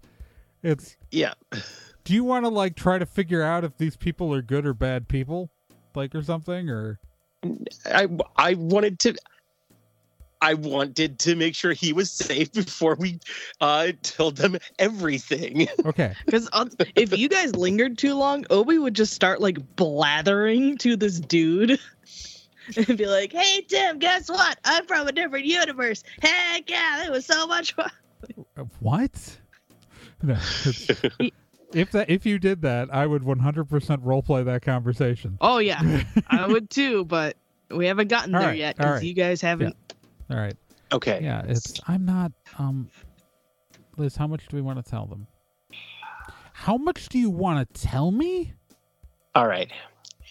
It's. 0.64 0.96
Yeah. 1.12 1.34
Do 2.04 2.14
you 2.14 2.24
want 2.24 2.46
to 2.46 2.50
like 2.50 2.76
try 2.76 2.98
to 2.98 3.06
figure 3.06 3.42
out 3.44 3.64
if 3.64 3.78
these 3.78 3.96
people 3.96 4.34
are 4.34 4.42
good 4.42 4.66
or 4.66 4.74
bad 4.74 5.08
people, 5.08 5.50
like 5.96 6.14
or 6.16 6.22
something, 6.24 6.70
or 6.70 7.00
I 7.86 8.08
I 8.38 8.54
wanted 8.56 9.00
to. 9.00 9.16
I 10.42 10.56
wanted 10.56 11.20
to 11.20 11.36
make 11.36 11.56
sure 11.56 11.72
he 11.72 11.94
was 11.94 12.12
safe 12.12 12.52
before 12.52 12.96
we 12.96 13.20
uh, 13.62 13.92
told 14.02 14.38
them 14.38 14.58
everything. 14.80 15.68
okay? 15.86 16.16
Because 16.26 16.50
if 16.96 17.16
you 17.18 17.30
guys 17.30 17.56
lingered 17.56 17.98
too 17.98 18.16
long, 18.16 18.46
Obi 18.50 18.78
would 18.80 18.96
just 18.96 19.14
start 19.14 19.40
like 19.40 19.58
blathering 19.76 20.78
to 20.80 20.96
this 20.96 21.20
dude 21.20 21.80
and 22.76 22.98
be 22.98 23.06
like, 23.06 23.32
"Hey 23.32 23.62
Tim, 23.62 24.00
guess 24.00 24.30
what? 24.30 24.58
I'm 24.66 24.86
from 24.88 25.08
a 25.08 25.12
different 25.12 25.46
universe. 25.46 26.04
Heck 26.22 26.70
yeah, 26.70 27.06
it 27.06 27.12
was 27.12 27.26
so 27.26 27.46
much 27.46 27.74
fun." 27.74 27.92
Uh, 28.58 28.64
What? 28.80 29.38
No. 30.24 30.34
if 31.74 31.92
that 31.92 32.10
if 32.10 32.26
you 32.26 32.40
did 32.40 32.62
that, 32.64 32.94
I 32.94 33.06
would 33.06 33.24
100% 33.24 33.68
roleplay 34.04 34.46
that 34.46 34.62
conversation. 34.62 35.38
Oh 35.42 35.60
yeah, 35.60 36.04
I 36.28 36.48
would 36.48 36.70
too, 36.70 37.06
but 37.06 37.38
we 37.70 37.86
haven't 37.86 38.10
gotten 38.10 38.34
All 38.36 38.42
there 38.42 38.50
right, 38.50 38.58
yet 38.58 38.78
because 38.78 38.96
right. 38.96 39.04
you 39.04 39.14
guys 39.14 39.42
haven't. 39.42 39.76
All 40.32 40.38
right. 40.38 40.56
okay. 40.94 41.20
Yeah, 41.22 41.44
it's 41.46 41.80
I'm 41.88 42.06
not 42.06 42.32
um 42.58 42.90
Liz, 43.98 44.16
how 44.16 44.28
much 44.28 44.48
do 44.48 44.56
we 44.56 44.62
want 44.62 44.84
to 44.84 44.90
tell 44.90 45.06
them? 45.06 45.28
How 46.54 46.78
much 46.78 47.10
do 47.10 47.20
you 47.20 47.30
want 47.30 47.74
to 47.74 47.82
tell 47.82 48.12
me? 48.12 48.54
All 49.36 49.48
right. 49.48 49.72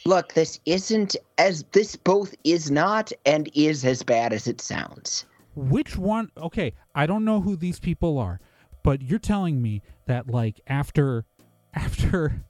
Look, 0.07 0.33
this 0.33 0.61
isn't 0.65 1.17
as 1.39 1.65
this 1.73 1.97
both 1.97 2.35
is 2.45 2.71
not 2.71 3.13
and 3.27 3.51
is 3.55 3.85
as 3.85 4.03
bad 4.03 4.33
as 4.33 4.47
it 4.47 4.61
sounds. 4.61 5.27
Which 5.55 5.97
one? 5.97 6.31
Okay, 6.39 6.75
I 6.95 7.07
don't 7.07 7.25
know 7.25 7.41
who 7.41 7.57
these 7.57 7.81
people 7.81 8.19
are, 8.19 8.41
but 8.83 9.03
you're 9.03 9.19
telling 9.19 9.61
me 9.61 9.83
that 10.07 10.29
like 10.29 10.61
after 10.67 11.27
after 11.75 12.45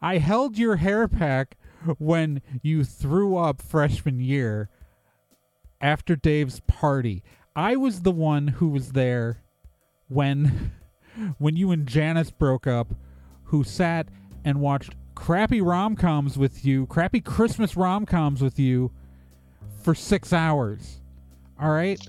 I 0.00 0.18
held 0.18 0.58
your 0.58 0.76
hair 0.76 1.08
pack 1.08 1.56
when 1.98 2.42
you 2.62 2.84
threw 2.84 3.36
up 3.36 3.62
freshman 3.62 4.20
year 4.20 4.68
after 5.82 6.16
Dave's 6.16 6.60
party. 6.60 7.22
I 7.54 7.76
was 7.76 8.02
the 8.02 8.12
one 8.12 8.48
who 8.48 8.68
was 8.68 8.92
there 8.92 9.42
when 10.08 10.72
when 11.38 11.56
you 11.56 11.70
and 11.70 11.86
Janice 11.86 12.30
broke 12.30 12.66
up, 12.66 12.94
who 13.44 13.64
sat 13.64 14.08
and 14.44 14.60
watched 14.60 14.94
crappy 15.14 15.60
rom-coms 15.60 16.38
with 16.38 16.64
you, 16.64 16.86
crappy 16.86 17.20
Christmas 17.20 17.76
rom-coms 17.76 18.40
with 18.40 18.58
you 18.58 18.90
for 19.82 19.94
6 19.94 20.32
hours. 20.32 21.00
All 21.60 21.70
right? 21.70 22.00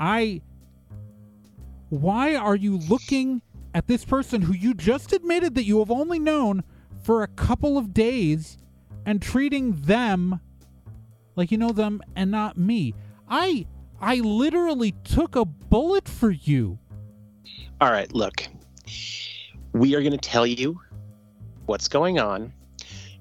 I 0.00 0.42
why 1.90 2.34
are 2.34 2.56
you 2.56 2.78
looking 2.78 3.42
at 3.74 3.86
this 3.86 4.04
person 4.04 4.42
who 4.42 4.54
you 4.54 4.74
just 4.74 5.12
admitted 5.12 5.54
that 5.54 5.64
you 5.64 5.78
have 5.78 5.90
only 5.90 6.18
known 6.18 6.64
for 7.02 7.22
a 7.22 7.28
couple 7.28 7.76
of 7.76 7.92
days 7.94 8.56
and 9.04 9.20
treating 9.20 9.72
them 9.82 10.40
like 11.36 11.50
you 11.50 11.58
know 11.58 11.72
them 11.72 12.02
and 12.16 12.30
not 12.30 12.56
me? 12.56 12.94
I 13.28 13.66
I 14.00 14.16
literally 14.16 14.92
took 15.04 15.36
a 15.36 15.44
bullet 15.44 16.08
for 16.08 16.30
you. 16.30 16.78
All 17.80 17.90
right. 17.90 18.12
Look, 18.12 18.48
we 19.72 19.94
are 19.94 20.00
going 20.00 20.12
to 20.12 20.18
tell 20.18 20.46
you 20.46 20.80
what's 21.66 21.88
going 21.88 22.18
on, 22.18 22.52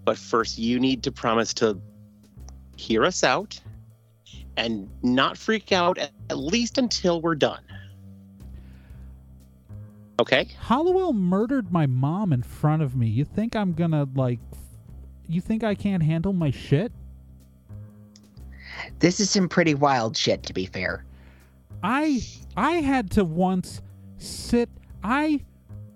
but 0.06 0.17
first 0.17 0.58
you 0.58 0.80
need 0.80 1.04
to 1.04 1.12
promise 1.12 1.54
to 1.56 1.80
hear 2.78 3.06
us 3.06 3.24
out 3.24 3.60
and 4.58 4.89
not 5.04 5.38
freak 5.38 5.71
out 5.71 5.97
at, 5.97 6.12
at 6.30 6.38
least 6.38 6.78
until 6.78 7.21
we're 7.21 7.36
done. 7.36 7.62
Okay. 10.19 10.50
Hollowell 10.60 11.13
murdered 11.13 11.71
my 11.71 11.86
mom 11.86 12.34
in 12.34 12.43
front 12.43 12.82
of 12.82 12.95
me. 12.95 13.08
You 13.08 13.26
think 13.26 13.56
I'm 13.56 13.74
gonna 13.74 14.08
like 14.13 14.39
you 15.28 15.41
think 15.41 15.63
I 15.63 15.74
can't 15.74 16.04
handle 16.04 16.34
my 16.34 16.52
shit? 16.52 16.91
This 18.99 19.19
is 19.19 19.29
some 19.29 19.49
pretty 19.49 19.73
wild 19.73 20.15
shit, 20.15 20.43
to 20.43 20.53
be 20.53 20.65
fair. 20.65 21.05
I 21.84 22.21
I 22.55 22.73
had 22.73 23.10
to 23.12 23.23
once 23.25 23.81
sit 24.17 24.69
I 25.03 25.41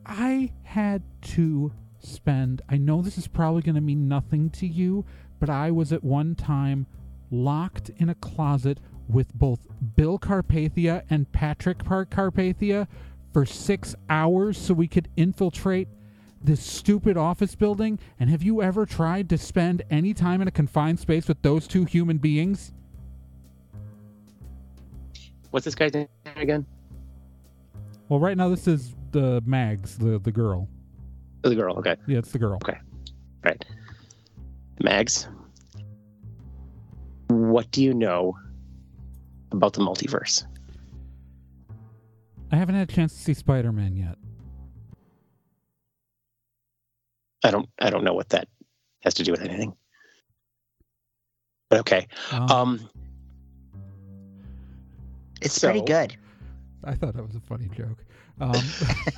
I 0.06 0.52
had 0.64 1.04
to 1.22 1.72
spend 2.00 2.62
I 2.70 2.78
know 2.78 3.02
this 3.02 3.18
is 3.18 3.28
probably 3.28 3.62
going 3.62 3.76
to 3.76 3.82
mean 3.82 4.08
nothing 4.08 4.50
to 4.52 4.68
you, 4.68 5.06
but 5.40 5.50
I 5.50 5.72
was 5.72 5.94
at 5.94 6.04
one 6.04 6.36
time 6.36 6.88
locked 7.32 7.90
in 7.98 8.10
a 8.10 8.16
closet 8.16 8.80
with 9.08 9.34
both 9.34 9.60
Bill 9.96 10.18
Carpathia 10.18 11.04
and 11.10 11.32
Patrick 11.32 11.84
Park 11.84 12.10
Carpathia 12.10 12.88
for 13.32 13.46
6 13.46 13.96
hours 14.10 14.58
so 14.58 14.74
we 14.74 14.88
could 14.88 15.10
infiltrate 15.16 15.88
this 16.46 16.62
stupid 16.62 17.18
office 17.18 17.56
building? 17.56 18.00
And 18.20 18.30
have 18.30 18.44
you 18.44 18.62
ever 18.62 18.86
tried 18.86 19.30
to 19.30 19.38
spend 19.38 19.84
any 19.90 20.14
time 20.14 20.42
in 20.42 20.48
a 20.48 20.52
confined 20.52 21.00
space 21.00 21.28
with 21.28 21.42
those 21.42 21.68
two 21.68 21.86
human 21.86 22.18
beings? 22.18 22.72
What's 25.52 25.66
this 25.66 25.76
guy's 25.76 25.94
name 25.94 26.08
again? 26.36 26.66
Well, 28.10 28.20
right 28.20 28.38
now 28.38 28.50
this 28.50 28.68
is 28.68 28.94
the 29.12 29.42
Mags, 29.46 29.98
the 29.98 30.20
the 30.20 30.32
girl. 30.32 30.68
Oh, 31.44 31.50
the 31.50 31.56
girl. 31.56 31.78
Okay. 31.78 31.96
Yeah, 32.08 32.20
it's 32.20 32.32
the 32.32 32.40
girl. 32.40 32.56
Okay. 32.56 32.78
Right. 33.44 33.64
Mags, 34.82 35.28
what 37.28 37.70
do 37.72 37.84
you 37.84 37.94
know 37.94 38.38
about 39.52 39.74
the 39.74 39.82
multiverse? 39.82 40.46
I 42.52 42.58
haven't 42.58 42.76
had 42.76 42.90
a 42.90 42.94
chance 42.94 43.14
to 43.14 43.20
see 43.20 43.34
Spider 43.34 43.72
Man 43.72 43.96
yet. 43.96 44.18
I 47.46 47.52
don't. 47.52 47.70
I 47.80 47.90
don't 47.90 48.04
know 48.04 48.14
what 48.14 48.30
that 48.30 48.48
has 49.04 49.14
to 49.16 49.24
do 49.24 49.32
with 49.32 49.42
anything. 49.42 49.76
But 51.70 51.80
okay. 51.82 52.08
Um, 52.32 52.52
Um. 52.52 52.90
It's 55.42 55.54
So- 55.54 55.70
pretty 55.70 55.86
good. 55.86 56.16
I 56.84 56.96
thought 56.96 57.14
that 57.16 57.26
was 57.26 57.36
a 57.36 57.40
funny 57.42 57.70
joke. 57.76 58.04
Um, 58.40 58.56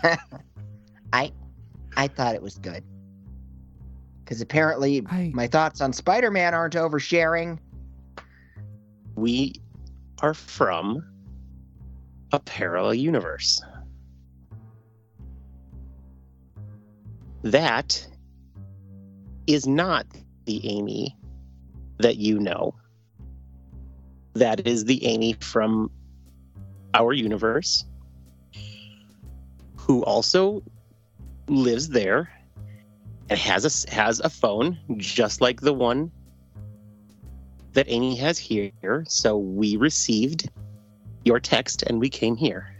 I 1.13 1.31
I 1.95 2.07
thought 2.07 2.35
it 2.35 2.41
was 2.41 2.57
good. 2.57 2.83
Because 4.23 4.41
apparently 4.41 5.03
I 5.09 5.31
my 5.33 5.47
thoughts 5.47 5.79
on 5.81 5.93
Spider 5.93 6.31
Man 6.31 6.53
aren't 6.53 6.75
oversharing. 6.75 7.59
we 9.15 9.53
are 10.21 10.33
from 10.33 11.03
a 12.33 12.39
parallel 12.39 12.93
universe. 12.93 13.61
That 17.43 18.05
is 19.47 19.65
not 19.65 20.05
the 20.45 20.65
Amy 20.67 21.15
that 21.97 22.17
you 22.17 22.39
know. 22.39 22.75
That 24.33 24.67
is 24.67 24.85
the 24.85 25.03
Amy 25.05 25.33
from 25.33 25.89
our 26.93 27.13
universe 27.13 27.85
who 29.77 30.03
also 30.03 30.61
lives 31.47 31.89
there 31.89 32.29
and 33.29 33.39
has 33.39 33.65
a 33.65 33.93
has 33.93 34.19
a 34.19 34.29
phone 34.29 34.77
just 34.97 35.41
like 35.41 35.61
the 35.61 35.73
one 35.73 36.11
that 37.73 37.85
Amy 37.89 38.15
has 38.15 38.37
here. 38.37 39.05
So 39.07 39.37
we 39.37 39.77
received 39.77 40.49
your 41.23 41.39
text 41.39 41.83
and 41.83 41.99
we 41.99 42.09
came 42.09 42.35
here. 42.35 42.75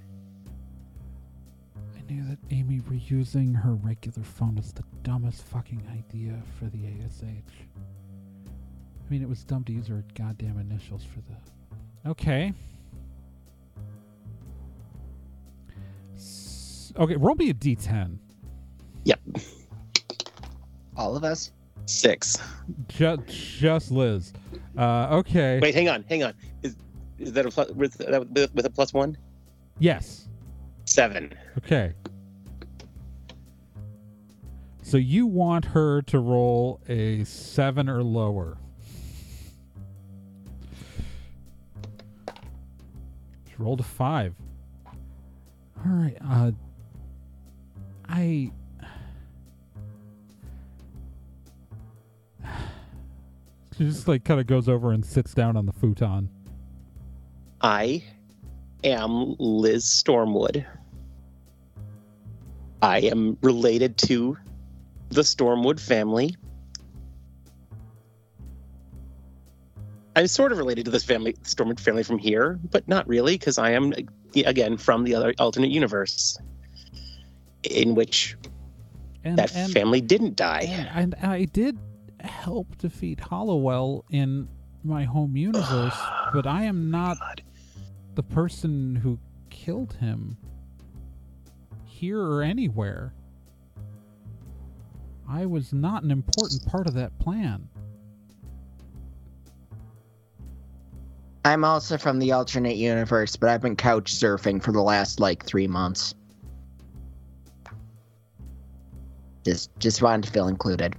I 2.49 2.53
knew 2.53 2.63
that 2.63 2.71
Amy 2.71 2.81
reusing 2.81 3.55
her 3.55 3.73
regular 3.75 4.23
phone 4.23 4.55
was 4.55 4.73
the 4.73 4.83
dumbest 5.03 5.43
fucking 5.43 5.81
idea 5.91 6.33
for 6.59 6.65
the 6.65 6.85
ASH. 6.85 7.23
I 7.23 9.09
mean, 9.09 9.21
it 9.21 9.29
was 9.29 9.43
dumb 9.43 9.63
to 9.65 9.73
use 9.73 9.87
her 9.87 10.03
goddamn 10.15 10.59
initials 10.59 11.03
for 11.03 11.21
the. 11.21 12.09
Okay. 12.09 12.53
S- 16.15 16.93
okay, 16.97 17.15
roll 17.15 17.35
me 17.35 17.49
a 17.49 17.53
d10. 17.53 18.17
Yep. 19.05 19.19
All 20.95 21.15
of 21.15 21.23
us. 21.23 21.51
Six. 21.85 22.37
Just, 22.89 23.21
just 23.27 23.91
Liz. 23.91 24.33
Uh, 24.77 25.07
okay. 25.11 25.59
Wait, 25.61 25.73
hang 25.73 25.87
on, 25.87 26.03
hang 26.09 26.23
on. 26.23 26.33
Is 26.63 26.75
is 27.17 27.31
that 27.31 27.45
a 27.45 27.49
plus 27.49 27.67
that 27.69 28.27
with 28.29 28.53
with 28.53 28.65
a 28.65 28.69
plus 28.69 28.93
one? 28.93 29.17
Yes. 29.79 30.27
Seven. 30.85 31.33
Okay. 31.59 31.93
So 34.87 34.95
you 34.95 35.27
want 35.27 35.65
her 35.65 36.01
to 36.03 36.17
roll 36.17 36.79
a 36.87 37.25
seven 37.25 37.89
or 37.89 38.01
lower. 38.01 38.57
She 43.49 43.55
rolled 43.57 43.81
a 43.81 43.83
five. 43.83 44.33
All 44.85 45.91
right. 45.91 46.15
Uh, 46.25 46.51
I. 48.07 48.53
She 53.77 53.83
just 53.83 54.07
like 54.07 54.23
kind 54.23 54.39
of 54.39 54.47
goes 54.47 54.69
over 54.69 54.93
and 54.93 55.05
sits 55.05 55.33
down 55.33 55.57
on 55.57 55.65
the 55.65 55.73
futon. 55.73 56.29
I 57.59 58.05
am 58.85 59.35
Liz 59.37 59.83
Stormwood. 59.83 60.65
I 62.81 62.99
am 62.99 63.37
related 63.41 63.97
to 64.07 64.37
the 65.09 65.21
Stormwood 65.21 65.79
family. 65.79 66.35
I'm 70.15 70.27
sort 70.27 70.51
of 70.51 70.57
related 70.57 70.85
to 70.85 70.91
this 70.91 71.03
family, 71.03 71.33
Stormwood 71.43 71.79
family 71.79 72.03
from 72.03 72.17
here, 72.17 72.59
but 72.71 72.87
not 72.87 73.07
really, 73.07 73.35
because 73.37 73.57
I 73.57 73.71
am 73.71 73.93
again 74.35 74.77
from 74.77 75.03
the 75.03 75.13
other 75.13 75.33
alternate 75.39 75.69
universe, 75.69 76.37
in 77.63 77.93
which 77.95 78.35
And, 79.23 79.37
that 79.37 79.55
and 79.55 79.71
family 79.71 80.01
didn't 80.01 80.35
die. 80.35 80.61
And, 80.67 81.13
and 81.13 81.15
I 81.23 81.45
did 81.45 81.77
help 82.19 82.77
defeat 82.79 83.19
Hollowell 83.19 84.05
in 84.09 84.47
my 84.83 85.03
home 85.03 85.37
universe, 85.37 85.97
but 86.33 86.47
I 86.47 86.63
am 86.63 86.89
not 86.89 87.19
God. 87.19 87.43
the 88.15 88.23
person 88.23 88.95
who 88.95 89.19
killed 89.51 89.93
him 89.93 90.37
here 91.85 92.19
or 92.21 92.41
anywhere. 92.41 93.13
I 95.29 95.45
was 95.45 95.73
not 95.73 96.03
an 96.03 96.11
important 96.11 96.65
part 96.65 96.87
of 96.87 96.93
that 96.93 97.17
plan. 97.19 97.67
I'm 101.43 101.63
also 101.63 101.97
from 101.97 102.19
the 102.19 102.31
alternate 102.33 102.75
universe, 102.75 103.35
but 103.35 103.49
I've 103.49 103.61
been 103.61 103.75
couch 103.75 104.13
surfing 104.13 104.61
for 104.61 104.71
the 104.71 104.81
last 104.81 105.19
like 105.19 105.45
three 105.45 105.67
months. 105.67 106.13
Just 109.43 109.69
just 109.79 110.01
wanted 110.01 110.25
to 110.25 110.31
feel 110.31 110.49
included. 110.49 110.95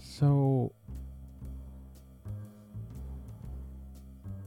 So 0.00 0.72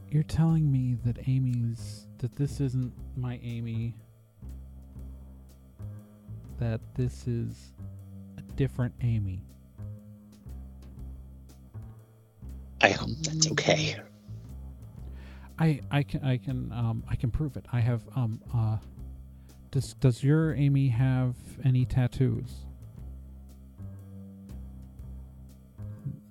you're 0.08 0.22
telling 0.22 0.70
me 0.70 0.96
that 1.04 1.28
Amy's 1.28 2.06
that 2.18 2.36
this 2.36 2.60
isn't 2.60 2.92
my 3.16 3.40
Amy 3.42 3.94
that 6.60 6.80
this 6.94 7.26
is 7.26 7.72
a 8.38 8.42
different 8.52 8.94
Amy. 9.00 9.42
I 12.82 12.90
hope 12.90 13.10
that's 13.22 13.50
okay. 13.50 13.96
I 15.58 15.80
I 15.90 16.02
can 16.02 16.24
I 16.24 16.36
can 16.36 16.70
um 16.72 17.02
I 17.08 17.16
can 17.16 17.30
prove 17.30 17.56
it. 17.56 17.66
I 17.72 17.80
have 17.80 18.02
um 18.14 18.40
uh 18.54 18.76
does 19.70 19.94
does 19.94 20.22
your 20.22 20.54
Amy 20.54 20.88
have 20.88 21.34
any 21.64 21.84
tattoos? 21.84 22.66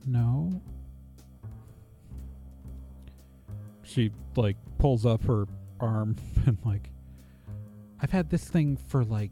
No. 0.06 0.62
She 3.84 4.12
like 4.36 4.58
pulls 4.78 5.06
up 5.06 5.24
her 5.24 5.48
arm 5.80 6.16
and 6.46 6.58
like 6.64 6.92
I've 8.02 8.12
had 8.12 8.30
this 8.30 8.46
thing 8.46 8.78
for 8.78 9.04
like 9.04 9.32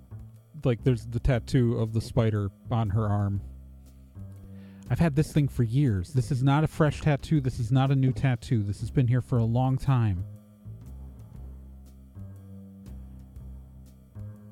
like 0.63 0.84
there's 0.84 1.06
the 1.06 1.20
tattoo 1.20 1.78
of 1.78 1.93
the 1.93 2.02
spider 2.02 2.50
on 2.72 2.89
her 2.89 3.08
arm. 3.08 3.41
I've 4.89 5.00
had 5.00 5.15
this 5.15 5.34
thing 5.34 5.48
for 5.48 5.63
years. 5.63 6.13
This 6.13 6.32
is 6.32 6.43
not 6.43 6.63
a 6.63 6.67
fresh 6.67 7.02
tattoo. 7.02 7.41
This 7.41 7.60
is 7.60 7.72
not 7.72 7.91
a 7.91 7.96
new 7.96 8.13
tattoo. 8.13 8.63
This 8.63 8.80
has 8.80 8.89
been 8.89 9.08
here 9.08 9.22
for 9.22 9.38
a 9.38 9.43
long 9.43 9.78
time. 9.78 10.24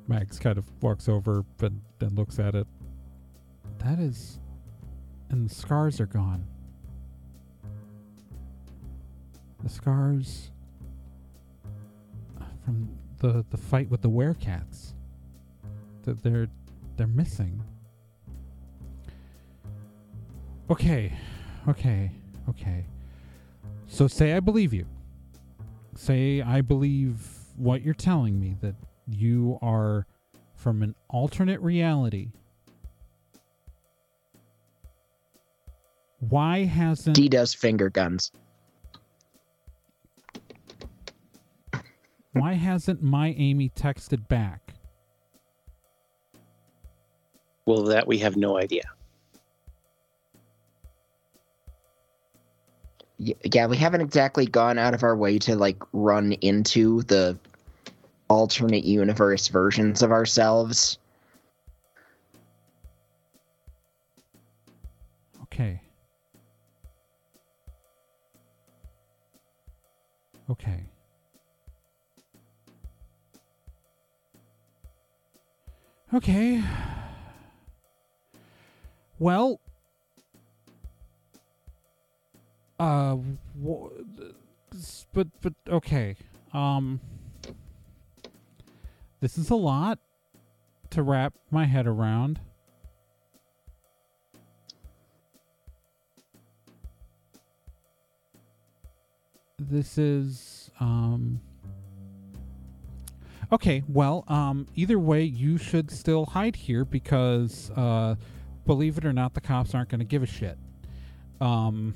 Mags 0.07 0.37
kind 0.37 0.57
of 0.57 0.65
walks 0.81 1.07
over 1.07 1.45
and 1.61 1.81
then 1.99 2.15
looks 2.15 2.37
at 2.37 2.53
it. 2.53 2.67
That 3.79 3.99
is. 3.99 4.39
And 5.29 5.49
the 5.49 5.53
scars 5.53 5.99
are 5.99 6.05
gone. 6.05 6.45
The 9.63 9.69
scars 9.69 10.51
from 12.63 12.89
the 13.19 13.45
the 13.49 13.57
fight 13.57 13.89
with 13.89 14.01
the 14.01 14.09
werecats. 14.09 14.94
That 16.05 16.23
they're 16.23 16.47
they're 16.97 17.07
missing. 17.07 17.61
Okay, 20.69 21.13
okay, 21.67 22.11
okay. 22.49 22.85
So 23.87 24.07
say 24.07 24.33
I 24.33 24.39
believe 24.39 24.73
you. 24.73 24.85
Say 25.95 26.41
I 26.41 26.61
believe 26.61 27.17
what 27.55 27.81
you're 27.81 27.93
telling 27.93 28.39
me 28.39 28.55
that 28.61 28.75
you 29.07 29.59
are 29.61 30.05
from 30.55 30.81
an 30.81 30.95
alternate 31.09 31.61
reality. 31.61 32.31
Why 36.19 36.65
hasn't 36.65 37.15
D 37.15 37.29
does 37.29 37.53
finger 37.53 37.89
guns. 37.89 38.31
why 42.35 42.53
hasn't 42.53 43.01
my 43.01 43.33
Amy 43.37 43.69
texted 43.69 44.27
back? 44.27 44.64
Well, 47.65 47.83
that 47.85 48.07
we 48.07 48.19
have 48.19 48.37
no 48.37 48.57
idea. 48.57 48.83
Yeah, 53.17 53.67
we 53.67 53.77
haven't 53.77 54.01
exactly 54.01 54.45
gone 54.45 54.77
out 54.77 54.93
of 54.93 55.03
our 55.03 55.15
way 55.15 55.39
to 55.39 55.55
like 55.55 55.81
run 55.93 56.33
into 56.33 57.01
the 57.03 57.37
alternate 58.29 58.83
universe 58.83 59.47
versions 59.47 60.01
of 60.03 60.11
ourselves. 60.11 60.97
Okay. 65.43 65.81
Okay. 70.49 70.83
Okay. 76.13 76.61
Well, 79.17 79.59
uh, 82.79 83.17
s- 84.73 85.07
but 85.13 85.27
but 85.41 85.53
okay. 85.69 86.15
Um, 86.53 86.99
this 89.21 89.37
is 89.37 89.49
a 89.49 89.55
lot 89.55 89.99
to 90.91 91.01
wrap 91.01 91.33
my 91.51 91.65
head 91.65 91.87
around. 91.87 92.39
this 99.57 99.97
is 99.97 100.69
um 100.79 101.39
okay 103.51 103.83
well 103.87 104.23
um 104.27 104.67
either 104.75 104.99
way 104.99 105.23
you 105.23 105.57
should 105.57 105.89
still 105.89 106.25
hide 106.25 106.55
here 106.55 106.83
because 106.83 107.71
uh 107.71 108.15
believe 108.65 108.97
it 108.97 109.05
or 109.05 109.13
not 109.13 109.33
the 109.33 109.41
cops 109.41 109.73
aren't 109.73 109.89
going 109.89 109.99
to 109.99 110.05
give 110.05 110.23
a 110.23 110.27
shit 110.27 110.57
um 111.41 111.93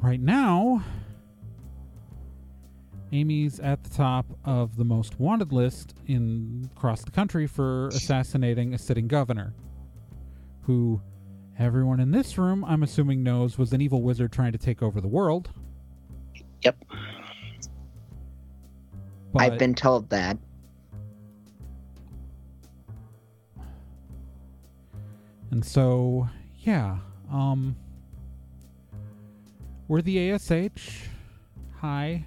right 0.00 0.20
now 0.20 0.82
amy's 3.12 3.60
at 3.60 3.82
the 3.84 3.90
top 3.90 4.26
of 4.44 4.76
the 4.76 4.84
most 4.84 5.20
wanted 5.20 5.52
list 5.52 5.94
in 6.06 6.68
across 6.76 7.04
the 7.04 7.10
country 7.10 7.46
for 7.46 7.88
assassinating 7.88 8.74
a 8.74 8.78
sitting 8.78 9.06
governor 9.06 9.54
who 10.62 11.00
everyone 11.58 12.00
in 12.00 12.10
this 12.10 12.38
room, 12.38 12.64
I'm 12.64 12.82
assuming, 12.82 13.22
knows 13.22 13.58
was 13.58 13.72
an 13.72 13.80
evil 13.80 14.02
wizard 14.02 14.32
trying 14.32 14.52
to 14.52 14.58
take 14.58 14.82
over 14.82 15.00
the 15.00 15.08
world. 15.08 15.50
Yep. 16.62 16.76
But, 19.32 19.42
I've 19.42 19.58
been 19.58 19.74
told 19.74 20.10
that. 20.10 20.38
And 25.54 25.64
so 25.64 26.28
yeah, 26.64 26.98
um, 27.30 27.76
we're 29.86 30.02
the 30.02 30.32
ASH. 30.32 31.08
Hi. 31.76 32.24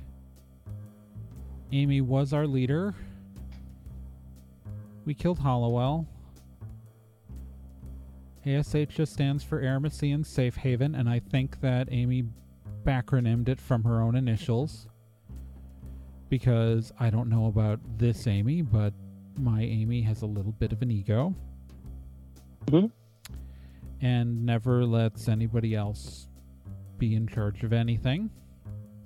Amy 1.74 2.00
was 2.00 2.32
our 2.32 2.48
leader. 2.48 2.96
We 5.04 5.14
killed 5.14 5.40
Hollowell. 5.40 6.08
ASH 8.46 8.96
just 8.96 9.12
stands 9.12 9.44
for 9.44 9.62
Aramecian 9.62 10.26
Safe 10.26 10.56
Haven, 10.56 10.96
and 10.96 11.10
I 11.10 11.20
think 11.20 11.60
that 11.60 11.90
Amy 11.92 12.24
backronymed 12.86 13.50
it 13.50 13.60
from 13.60 13.84
her 13.84 14.02
own 14.02 14.16
initials. 14.16 14.88
Because 16.30 16.94
I 16.98 17.10
don't 17.10 17.28
know 17.28 17.48
about 17.48 17.82
this 17.98 18.26
Amy, 18.26 18.62
but 18.62 18.94
my 19.38 19.64
Amy 19.64 20.02
has 20.04 20.22
a 20.22 20.26
little 20.26 20.54
bit 20.54 20.72
of 20.72 20.82
an 20.82 20.92
ego. 20.92 21.36
Mhm. 22.68 22.90
And 24.02 24.46
never 24.46 24.86
lets 24.86 25.28
anybody 25.28 25.76
else 25.76 26.28
be 26.98 27.16
in 27.16 27.28
charge 27.28 27.64
of 27.64 27.74
anything. 27.74 28.30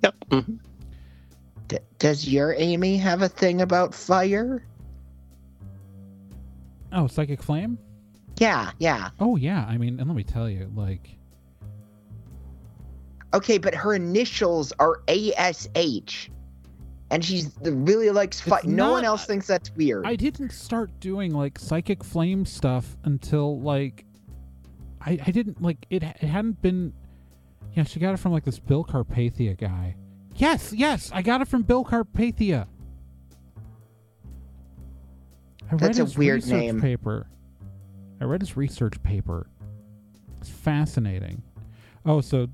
Yep. 0.02 0.14
mhm. 0.30 0.58
D- 1.68 1.78
does 1.98 2.28
your 2.28 2.54
Amy 2.54 2.96
have 2.98 3.22
a 3.22 3.28
thing 3.28 3.60
about 3.62 3.94
fire? 3.94 4.66
Oh, 6.92 7.06
Psychic 7.06 7.42
Flame? 7.42 7.78
Yeah, 8.38 8.72
yeah. 8.78 9.10
Oh, 9.20 9.36
yeah. 9.36 9.64
I 9.68 9.78
mean, 9.78 9.98
and 9.98 10.08
let 10.08 10.16
me 10.16 10.24
tell 10.24 10.48
you, 10.50 10.70
like, 10.74 11.16
Okay, 13.34 13.56
but 13.58 13.74
her 13.74 13.94
initials 13.94 14.72
are 14.78 15.02
ASH. 15.08 16.30
And 17.10 17.24
she's 17.24 17.50
really 17.62 18.10
likes 18.10 18.40
fire. 18.40 18.60
No 18.64 18.90
one 18.92 19.04
else 19.04 19.26
thinks 19.26 19.46
that's 19.46 19.70
weird. 19.74 20.06
I 20.06 20.16
didn't 20.16 20.50
start 20.52 20.90
doing 21.00 21.34
like 21.34 21.58
psychic 21.58 22.02
flame 22.02 22.46
stuff 22.46 22.96
until 23.04 23.60
like 23.60 24.06
I 25.04 25.18
I 25.26 25.30
didn't 25.30 25.60
like 25.62 25.86
it 25.90 26.02
it 26.02 26.16
hadn't 26.18 26.60
been 26.62 26.92
Yeah, 27.74 27.84
she 27.84 28.00
got 28.00 28.14
it 28.14 28.18
from 28.18 28.32
like 28.32 28.44
this 28.44 28.58
Bill 28.58 28.84
Carpathia 28.84 29.56
guy. 29.58 29.96
Yes, 30.36 30.72
yes, 30.72 31.10
I 31.12 31.22
got 31.22 31.40
it 31.42 31.48
from 31.48 31.62
Bill 31.62 31.84
Carpathia. 31.84 32.66
I 35.70 35.74
read 35.74 35.80
That's 35.80 35.98
a 35.98 36.04
his 36.04 36.18
weird 36.18 36.36
research 36.42 36.50
name. 36.60 36.80
paper. 36.80 37.26
I 38.20 38.24
read 38.24 38.40
his 38.40 38.56
research 38.56 39.02
paper. 39.02 39.46
It's 40.40 40.50
fascinating. 40.50 41.42
Oh, 42.04 42.20
so 42.20 42.48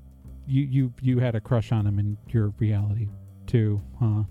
you 0.47 0.63
you 0.63 0.93
you 1.01 1.19
had 1.19 1.35
a 1.35 1.41
crush 1.41 1.71
on 1.71 1.85
him 1.85 1.99
in 1.99 2.17
your 2.29 2.49
reality 2.59 3.09
too, 3.47 3.81
huh? 3.99 4.23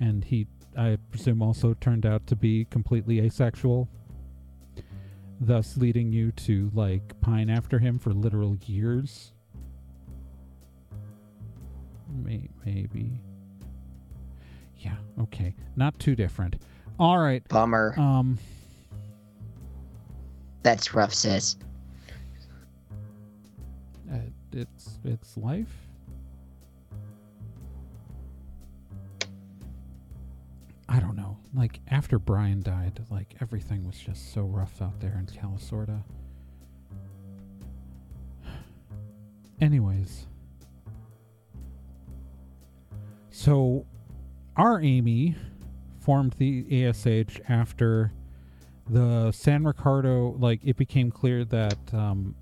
And 0.00 0.24
he 0.24 0.46
I 0.76 0.96
presume 1.10 1.42
also 1.42 1.74
turned 1.74 2.06
out 2.06 2.26
to 2.28 2.36
be 2.36 2.64
completely 2.66 3.20
asexual, 3.20 3.88
thus 5.46 5.76
leading 5.76 6.12
you 6.12 6.32
to 6.32 6.70
like 6.74 7.20
pine 7.20 7.50
after 7.50 7.78
him 7.78 7.98
for 7.98 8.12
literal 8.12 8.56
years. 8.66 9.32
Maybe. 12.64 13.20
Yeah, 14.78 14.96
okay. 15.20 15.54
Not 15.76 15.98
too 15.98 16.14
different. 16.14 16.56
All 16.98 17.18
right. 17.18 17.46
Bummer. 17.48 17.94
Um 17.98 18.38
That's 20.62 20.94
rough, 20.94 21.14
sis. 21.14 21.56
uh, 24.12 24.16
it's 24.52 24.98
it's 25.04 25.36
life. 25.36 25.81
I 30.92 31.00
don't 31.00 31.16
know. 31.16 31.38
Like 31.54 31.80
after 31.90 32.18
Brian 32.18 32.60
died, 32.60 33.00
like 33.10 33.34
everything 33.40 33.86
was 33.86 33.98
just 33.98 34.34
so 34.34 34.42
rough 34.42 34.82
out 34.82 35.00
there 35.00 35.18
in 35.18 35.24
Calisorda. 35.24 36.02
Anyways, 39.58 40.26
so 43.30 43.86
our 44.54 44.82
Amy 44.82 45.34
formed 46.00 46.34
the 46.34 46.84
ASH 46.84 47.40
after 47.48 48.12
the 48.86 49.32
San 49.32 49.64
Ricardo. 49.64 50.36
Like 50.38 50.60
it 50.62 50.76
became 50.76 51.10
clear 51.10 51.46
that 51.46 51.78
um, 51.94 52.34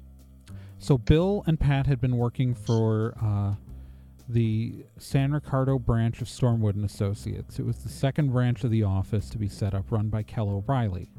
so 0.80 0.98
Bill 0.98 1.44
and 1.46 1.60
Pat 1.60 1.86
had 1.86 2.00
been 2.00 2.16
working 2.16 2.54
for 2.54 3.14
uh, 3.22 3.54
the 4.32 4.84
San 4.98 5.32
Ricardo 5.32 5.78
branch 5.78 6.20
of 6.20 6.28
Stormwood 6.28 6.74
and 6.74 6.84
Associates. 6.84 7.58
It 7.58 7.66
was 7.66 7.78
the 7.78 7.88
second 7.88 8.30
branch 8.30 8.64
of 8.64 8.70
the 8.70 8.82
office 8.82 9.28
to 9.30 9.38
be 9.38 9.48
set 9.48 9.74
up, 9.74 9.90
run 9.90 10.08
by 10.08 10.22
Kel 10.22 10.48
O'Reilly. 10.48 11.10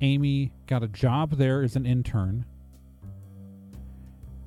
Amy 0.00 0.52
got 0.66 0.82
a 0.82 0.88
job 0.88 1.32
there 1.32 1.62
as 1.62 1.76
an 1.76 1.86
intern, 1.86 2.44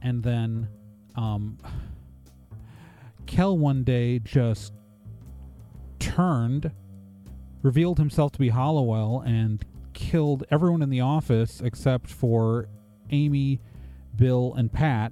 and 0.02 0.22
then 0.24 0.68
um, 1.16 1.58
Kel 3.26 3.58
one 3.58 3.84
day 3.84 4.20
just 4.20 4.74
turned, 6.00 6.72
revealed 7.64 7.98
himself 7.98 8.32
to 8.34 8.40
be 8.40 8.50
Hollowell, 8.50 9.22
and 9.22 9.66
killed 9.94 10.44
everyone 10.52 10.82
in 10.84 10.90
the 10.90 11.02
office 11.02 11.60
except 11.62 12.08
for 12.08 12.68
Amy, 13.10 13.60
Bill, 14.16 14.54
and 14.56 14.72
Pat. 14.72 15.12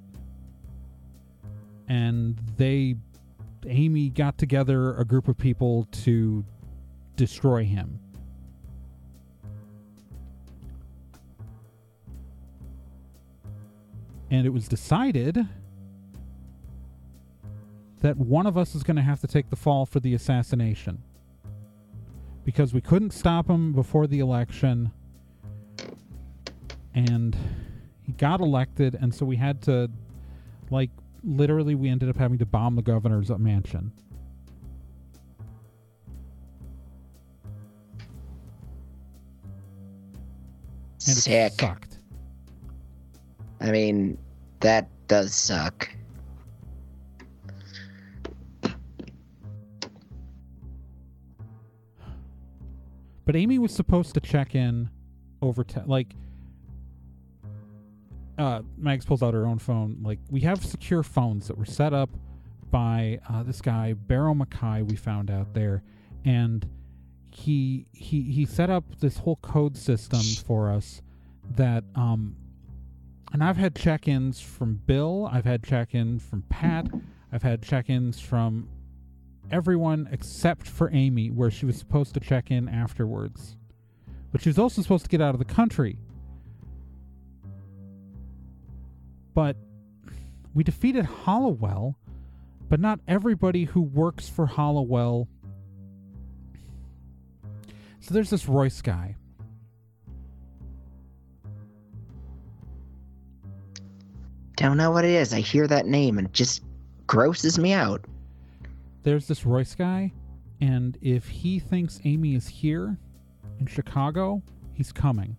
And 1.88 2.39
they, 2.57 2.95
Amy 3.67 4.09
got 4.09 4.38
together 4.38 4.95
a 4.97 5.05
group 5.05 5.27
of 5.27 5.38
people 5.38 5.88
to 6.03 6.43
destroy 7.15 7.63
him. 7.63 7.99
And 14.31 14.45
it 14.45 14.49
was 14.49 14.67
decided 14.67 15.47
that 18.01 18.17
one 18.17 18.45
of 18.45 18.57
us 18.57 18.75
is 18.75 18.83
going 18.83 18.97
to 18.97 19.01
have 19.01 19.21
to 19.21 19.27
take 19.27 19.49
the 19.49 19.55
fall 19.55 19.86
for 19.86 19.99
the 19.99 20.13
assassination. 20.13 21.01
Because 22.43 22.73
we 22.73 22.81
couldn't 22.81 23.11
stop 23.11 23.49
him 23.49 23.73
before 23.73 24.07
the 24.07 24.19
election. 24.19 24.91
And 26.93 27.36
he 28.03 28.11
got 28.13 28.41
elected, 28.41 28.95
and 28.99 29.13
so 29.13 29.25
we 29.25 29.38
had 29.38 29.61
to, 29.63 29.89
like, 30.69 30.91
literally 31.26 31.76
we 31.76 31.89
ended 31.89 32.09
up 32.09 32.17
having 32.17 32.38
to 32.38 32.45
bomb 32.45 32.76
the 32.76 32.82
governor's 32.82 33.30
mansion. 33.30 33.91
And 41.07 41.15
Sick. 41.17 41.53
sucked. 41.59 41.99
I 43.61 43.71
mean, 43.71 44.17
that 44.59 44.89
does 45.07 45.34
suck. 45.34 45.89
But 53.26 53.36
Amy 53.36 53.57
was 53.57 53.73
supposed 53.73 54.13
to 54.13 54.19
check 54.19 54.53
in 54.53 54.89
over 55.41 55.63
te- 55.63 55.82
like 55.86 56.15
uh 58.38 58.61
Max 58.77 59.05
pulls 59.05 59.23
out 59.23 59.33
her 59.33 59.45
own 59.45 59.59
phone. 59.59 59.99
Like 60.01 60.19
we 60.29 60.41
have 60.41 60.63
secure 60.63 61.03
phones 61.03 61.47
that 61.47 61.57
were 61.57 61.65
set 61.65 61.93
up 61.93 62.09
by 62.71 63.19
uh, 63.29 63.43
this 63.43 63.61
guy 63.61 63.93
Barrow 63.93 64.33
Mackay 64.33 64.81
we 64.81 64.95
found 64.95 65.29
out 65.31 65.53
there 65.53 65.83
and 66.25 66.67
he 67.31 67.86
he 67.91 68.21
he 68.23 68.45
set 68.45 68.69
up 68.69 68.83
this 68.99 69.17
whole 69.17 69.38
code 69.38 69.77
system 69.77 70.21
for 70.45 70.71
us 70.71 71.01
that 71.55 71.83
um 71.95 72.36
and 73.33 73.43
I've 73.43 73.57
had 73.57 73.75
check-ins 73.75 74.39
from 74.39 74.75
Bill, 74.86 75.29
I've 75.29 75.43
had 75.43 75.61
check-ins 75.61 76.23
from 76.23 76.43
Pat, 76.43 76.88
I've 77.33 77.43
had 77.43 77.61
check-ins 77.61 78.19
from 78.19 78.69
everyone 79.51 80.07
except 80.11 80.67
for 80.67 80.89
Amy, 80.93 81.29
where 81.29 81.51
she 81.51 81.65
was 81.65 81.77
supposed 81.77 82.13
to 82.13 82.19
check 82.21 82.49
in 82.49 82.69
afterwards. 82.69 83.57
But 84.31 84.41
she 84.41 84.49
was 84.49 84.57
also 84.57 84.81
supposed 84.81 85.03
to 85.03 85.09
get 85.09 85.21
out 85.21 85.36
of 85.36 85.39
the 85.39 85.45
country. 85.45 85.97
But 89.36 89.57
we 90.55 90.63
defeated 90.63 91.05
Hollowell, 91.05 91.95
but 92.69 92.79
not 92.79 92.99
everybody 93.07 93.65
who 93.65 93.81
works 93.81 94.27
for 94.27 94.47
Hollowell. 94.47 95.27
So 97.99 98.13
there's 98.13 98.31
this 98.31 98.47
Royce 98.47 98.81
guy. 98.81 99.17
Don't 104.55 104.77
know 104.77 104.91
what 104.91 105.03
it 105.03 105.11
is. 105.11 105.33
I 105.33 105.41
hear 105.41 105.67
that 105.67 105.86
name 105.86 106.17
and 106.17 106.27
it 106.27 106.33
just 106.33 106.63
grosses 107.05 107.59
me 107.59 107.73
out. 107.73 108.05
there's 109.03 109.27
this 109.27 109.45
Royce 109.45 109.75
guy, 109.75 110.11
and 110.59 110.97
if 111.01 111.27
he 111.27 111.59
thinks 111.59 112.01
Amy 112.05 112.33
is 112.33 112.47
here 112.47 112.97
in 113.59 113.67
Chicago, 113.67 114.41
he's 114.73 114.91
coming. 114.91 115.38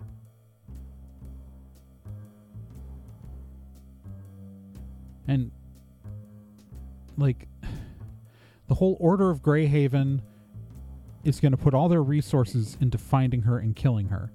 And 5.29 5.51
like 7.16 7.49
the 8.68 8.74
whole 8.74 8.97
order 9.01 9.31
of 9.31 9.43
Greyhaven 9.43 10.20
is 11.24 11.41
going 11.41 11.53
to 11.53 11.59
put 11.59 11.74
all 11.74 11.89
their 11.89 12.03
resources 12.03 12.77
into 12.81 12.99
finding 12.99 13.43
her 13.43 13.59
and 13.59 13.74
killing 13.74 14.09
her 14.09 14.31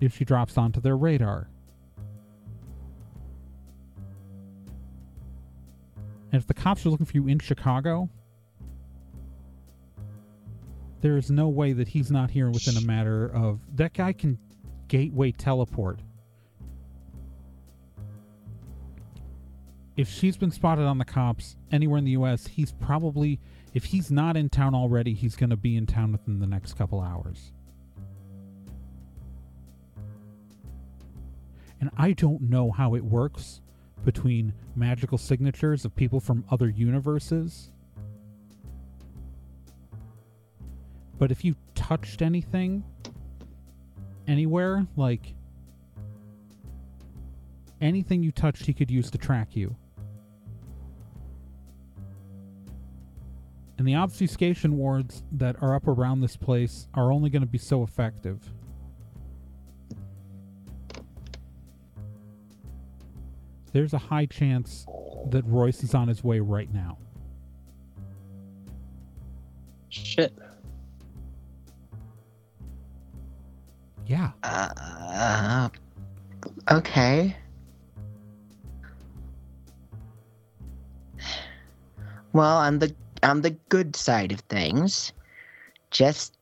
if 0.00 0.16
she 0.16 0.24
drops 0.24 0.56
onto 0.56 0.80
their 0.80 0.96
radar. 0.96 1.48
And 6.30 6.40
if 6.40 6.46
the 6.46 6.54
cops 6.54 6.84
are 6.84 6.90
looking 6.90 7.06
for 7.06 7.16
you 7.16 7.26
in 7.26 7.38
Chicago, 7.38 8.10
there 11.00 11.16
is 11.16 11.30
no 11.30 11.48
way 11.48 11.72
that 11.72 11.88
he's 11.88 12.10
not 12.10 12.30
here 12.30 12.50
within 12.50 12.76
a 12.76 12.86
matter 12.86 13.26
of. 13.34 13.60
That 13.76 13.94
guy 13.94 14.12
can 14.12 14.38
gateway 14.88 15.32
teleport. 15.32 16.00
If 19.98 20.08
she's 20.08 20.36
been 20.36 20.52
spotted 20.52 20.84
on 20.84 20.98
the 20.98 21.04
cops 21.04 21.56
anywhere 21.72 21.98
in 21.98 22.04
the 22.04 22.12
U.S., 22.12 22.46
he's 22.46 22.70
probably. 22.70 23.40
If 23.74 23.82
he's 23.82 24.12
not 24.12 24.36
in 24.36 24.48
town 24.48 24.72
already, 24.72 25.12
he's 25.12 25.34
going 25.34 25.50
to 25.50 25.56
be 25.56 25.76
in 25.76 25.86
town 25.86 26.12
within 26.12 26.38
the 26.38 26.46
next 26.46 26.74
couple 26.74 27.00
hours. 27.00 27.52
And 31.80 31.90
I 31.98 32.12
don't 32.12 32.42
know 32.42 32.70
how 32.70 32.94
it 32.94 33.04
works 33.04 33.60
between 34.04 34.52
magical 34.76 35.18
signatures 35.18 35.84
of 35.84 35.96
people 35.96 36.20
from 36.20 36.44
other 36.48 36.68
universes. 36.68 37.72
But 41.18 41.32
if 41.32 41.44
you 41.44 41.56
touched 41.74 42.22
anything 42.22 42.84
anywhere, 44.28 44.86
like 44.96 45.34
anything 47.80 48.22
you 48.22 48.30
touched, 48.30 48.64
he 48.64 48.72
could 48.72 48.92
use 48.92 49.10
to 49.10 49.18
track 49.18 49.56
you. 49.56 49.74
The 53.88 53.94
obfuscation 53.94 54.76
wards 54.76 55.22
that 55.32 55.56
are 55.62 55.74
up 55.74 55.88
around 55.88 56.20
this 56.20 56.36
place 56.36 56.88
are 56.92 57.10
only 57.10 57.30
going 57.30 57.40
to 57.40 57.48
be 57.48 57.56
so 57.56 57.82
effective. 57.82 58.52
There's 63.72 63.94
a 63.94 63.98
high 63.98 64.26
chance 64.26 64.84
that 65.30 65.42
Royce 65.46 65.82
is 65.82 65.94
on 65.94 66.06
his 66.06 66.22
way 66.22 66.38
right 66.38 66.70
now. 66.70 66.98
Shit. 69.88 70.34
Yeah. 74.06 74.32
Uh, 74.42 75.70
okay. 76.70 77.34
Well, 82.34 82.58
on 82.58 82.78
the 82.78 82.94
on 83.22 83.42
the 83.42 83.50
good 83.68 83.96
side 83.96 84.32
of 84.32 84.40
things, 84.40 85.12
just 85.90 86.36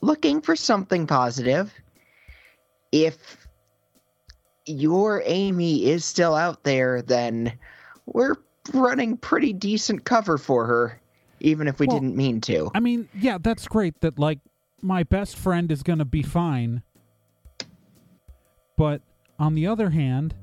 looking 0.00 0.40
for 0.40 0.56
something 0.56 1.06
positive. 1.06 1.72
If 2.92 3.46
your 4.66 5.22
Amy 5.26 5.86
is 5.86 6.04
still 6.04 6.34
out 6.34 6.64
there, 6.64 7.02
then 7.02 7.52
we're 8.06 8.36
running 8.72 9.16
pretty 9.16 9.52
decent 9.52 10.04
cover 10.04 10.38
for 10.38 10.66
her, 10.66 11.00
even 11.40 11.68
if 11.68 11.78
we 11.78 11.86
Well, 11.86 11.98
didn't 11.98 12.16
mean 12.16 12.40
to. 12.42 12.70
I 12.74 12.80
mean, 12.80 13.08
yeah, 13.14 13.38
that's 13.40 13.68
great 13.68 14.00
that 14.00 14.18
like 14.18 14.38
my 14.82 15.02
best 15.02 15.36
friend 15.36 15.70
is 15.70 15.82
going 15.82 15.98
to 15.98 16.04
be 16.04 16.22
fine. 16.22 16.82
But 18.76 19.02
on 19.38 19.54
the 19.54 19.66
other 19.66 19.90
hand, 19.90 20.34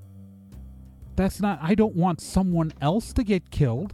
that's 1.16 1.40
not 1.40 1.60
I 1.62 1.76
don't 1.76 1.96
want 1.96 2.22
someone 2.22 2.74
else 2.82 3.14
to 3.14 3.24
get 3.24 3.52
killed. 3.52 3.94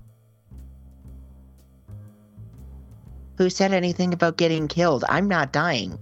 Who 3.39 3.49
said 3.49 3.71
anything 3.71 4.13
about 4.13 4.35
getting 4.35 4.67
killed? 4.67 5.05
I'm 5.07 5.29
not 5.29 5.53
dying. 5.53 5.97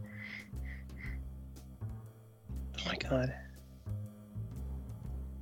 Oh 2.79 2.81
my 2.87 2.95
god. 2.95 3.35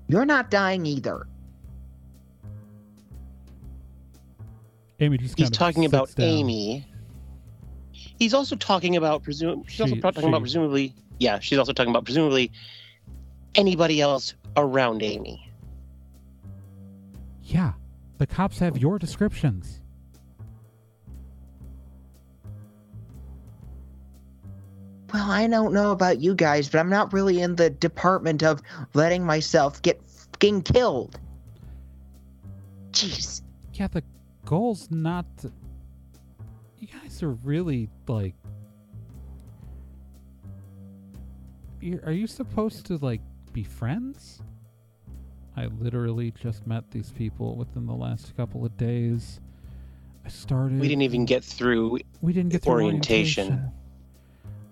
You're 0.09 0.25
not 0.25 0.51
dying 0.51 0.85
either. 0.85 1.25
Amy 4.99 5.17
just 5.17 5.39
He's 5.39 5.49
talking 5.49 5.85
about 5.85 6.13
down. 6.15 6.27
Amy. 6.27 6.85
He's 7.93 8.33
also 8.33 8.57
talking 8.57 8.97
about 8.97 9.23
presum. 9.23 9.65
She's 9.65 9.79
also 9.79 9.95
talking 9.95 10.23
she- 10.23 10.27
about 10.27 10.41
presumably. 10.41 10.93
Yeah, 11.19 11.39
she's 11.39 11.57
also 11.57 11.71
talking 11.71 11.91
about 11.91 12.03
presumably 12.03 12.51
anybody 13.55 14.01
else 14.01 14.33
around 14.57 15.01
Amy. 15.01 15.49
Yeah. 17.41 17.71
The 18.17 18.27
cops 18.27 18.59
have 18.59 18.77
your 18.77 18.99
descriptions. 18.99 19.79
Well, 25.15 25.31
I 25.31 25.47
don't 25.47 25.71
know 25.73 25.91
about 25.91 26.19
you 26.19 26.35
guys, 26.35 26.67
but 26.67 26.79
I'm 26.79 26.89
not 26.89 27.13
really 27.13 27.39
in 27.39 27.55
the 27.55 27.69
department 27.69 28.43
of 28.43 28.61
letting 28.93 29.25
myself 29.25 29.81
get 29.81 30.05
fucking 30.05 30.63
killed. 30.63 31.17
Jeez. 32.91 33.41
Yeah, 33.75 33.87
the 33.87 34.03
goal's 34.43 34.91
not 34.91 35.25
to... 35.37 35.53
You 36.79 36.87
guys 36.87 37.23
are 37.23 37.31
really 37.31 37.89
like 38.09 38.35
you 41.79 42.01
are 42.05 42.11
you 42.11 42.27
supposed 42.27 42.85
to 42.87 42.97
like 42.97 43.21
be 43.53 43.63
friends? 43.63 44.41
I 45.55 45.67
literally 45.67 46.31
just 46.31 46.67
met 46.67 46.91
these 46.91 47.13
people 47.13 47.55
within 47.55 47.85
the 47.85 47.95
last 47.95 48.35
couple 48.35 48.65
of 48.65 48.75
days. 48.75 49.39
I 50.25 50.27
started 50.27 50.77
We 50.77 50.89
didn't 50.89 51.03
even 51.03 51.23
get 51.23 51.41
through. 51.41 51.99
we 52.21 52.33
didn't 52.33 52.51
get 52.51 52.63
through 52.63 52.73
orientation. 52.73 53.45
orientation. 53.45 53.84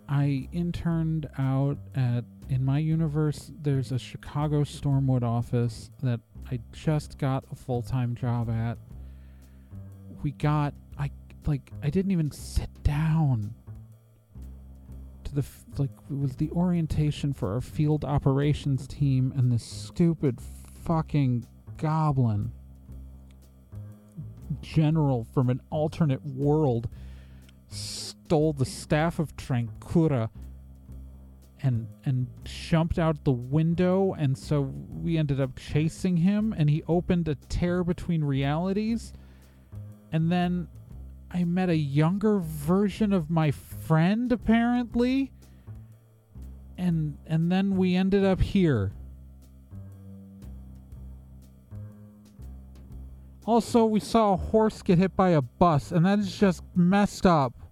I 0.08 0.47
interned 0.51 1.30
out 1.38 1.78
at 1.95 2.26
in 2.49 2.64
my 2.64 2.80
universe. 2.80 3.51
There's 3.62 3.91
a 3.91 3.99
Chicago 3.99 4.64
Stormwood 4.64 5.24
office 5.24 5.89
that 6.01 6.20
I 6.51 6.60
just 6.72 7.18
got 7.18 7.43
a 7.51 7.56
full 7.56 7.82
time 7.82 8.16
job 8.16 8.49
at. 8.49 8.78
We 10.22 10.32
got 10.32 10.74
I 10.97 11.12
like 11.45 11.72
I 11.82 11.89
didn't 11.89 12.12
even 12.12 12.32
sit 12.32 12.70
down 12.84 13.54
to 15.24 15.36
the 15.36 15.45
like 15.78 15.91
it 16.10 16.18
was 16.18 16.36
the 16.36 16.51
orientation 16.51 17.34
for 17.34 17.54
our 17.54 17.62
field 17.62 18.06
operations 18.06 18.88
team 18.88 19.34
and 19.36 19.51
this 19.51 19.64
stupid 19.64 20.39
fucking 20.84 21.45
goblin 21.78 22.51
general 24.62 25.26
from 25.34 25.49
an 25.49 25.62
alternate 25.70 26.24
world 26.26 26.88
stole 28.34 28.52
the 28.52 28.66
staff 28.66 29.20
of 29.20 29.38
Trancura 29.38 30.28
and 31.62 31.88
and 32.04 32.26
jumped 32.44 32.98
out 32.98 33.24
the 33.26 33.32
window 33.32 34.16
and 34.18 34.36
so 34.36 34.62
we 34.90 35.20
ended 35.20 35.40
up 35.40 35.56
chasing 35.56 36.18
him 36.18 36.52
and 36.58 36.68
he 36.68 36.82
opened 36.88 37.28
a 37.28 37.36
tear 37.36 37.84
between 37.84 38.24
realities. 38.24 39.14
And 40.12 40.32
then 40.32 40.68
I 41.30 41.44
met 41.44 41.70
a 41.70 41.76
younger 41.76 42.40
version 42.40 43.14
of 43.14 43.30
my 43.30 43.52
friend 43.52 44.32
apparently. 44.32 45.32
And 46.76 47.20
and 47.28 47.52
then 47.52 47.78
we 47.78 47.96
ended 47.96 48.26
up 48.26 48.42
here. 48.42 48.94
Also, 53.46 53.86
we 53.86 54.00
saw 54.00 54.34
a 54.34 54.38
horse 54.38 54.82
get 54.82 54.98
hit 54.98 55.16
by 55.16 55.30
a 55.30 55.42
bus, 55.44 55.92
and 55.92 56.04
that 56.04 56.18
is 56.18 56.36
just 56.36 56.64
messed 56.74 57.28
up. 57.28 57.62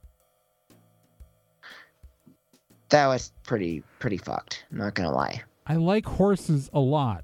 That 2.91 3.07
was 3.07 3.31
pretty 3.43 3.83
pretty 3.99 4.17
fucked. 4.17 4.65
Not 4.71 4.93
gonna 4.93 5.11
lie. 5.11 5.41
I 5.65 5.75
like 5.75 6.05
horses 6.05 6.69
a 6.73 6.79
lot. 6.79 7.23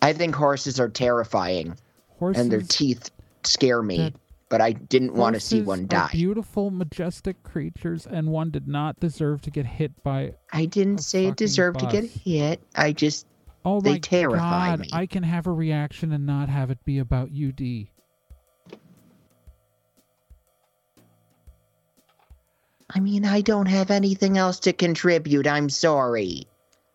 I 0.00 0.12
think 0.12 0.34
horses 0.34 0.78
are 0.78 0.88
terrifying, 0.88 1.76
Horses 2.18 2.40
and 2.42 2.52
their 2.52 2.62
teeth 2.62 3.10
scare 3.44 3.82
me. 3.82 4.14
But 4.48 4.60
I 4.62 4.72
didn't 4.72 5.12
want 5.12 5.34
to 5.34 5.40
see 5.40 5.60
one 5.60 5.86
die. 5.86 6.08
Beautiful, 6.12 6.70
majestic 6.70 7.42
creatures, 7.42 8.06
and 8.06 8.28
one 8.28 8.50
did 8.50 8.66
not 8.66 8.98
deserve 8.98 9.42
to 9.42 9.50
get 9.50 9.66
hit 9.66 10.02
by. 10.02 10.32
I 10.52 10.64
didn't 10.64 10.98
say 10.98 11.26
it 11.26 11.36
deserved 11.36 11.80
to 11.80 11.86
get 11.86 12.04
hit. 12.04 12.62
I 12.74 12.92
just 12.92 13.26
Oh 13.64 13.80
They 13.80 13.92
my 13.92 13.98
terrify 13.98 14.70
god! 14.70 14.80
me. 14.80 14.88
I 14.92 15.04
can 15.06 15.22
have 15.24 15.46
a 15.46 15.52
reaction 15.52 16.12
and 16.12 16.24
not 16.24 16.48
have 16.48 16.70
it 16.70 16.82
be 16.84 16.98
about 16.98 17.28
UD. 17.30 17.88
I 22.90 23.00
mean, 23.00 23.24
I 23.24 23.42
don't 23.42 23.66
have 23.66 23.90
anything 23.90 24.38
else 24.38 24.60
to 24.60 24.72
contribute. 24.72 25.46
I'm 25.46 25.68
sorry. 25.68 26.46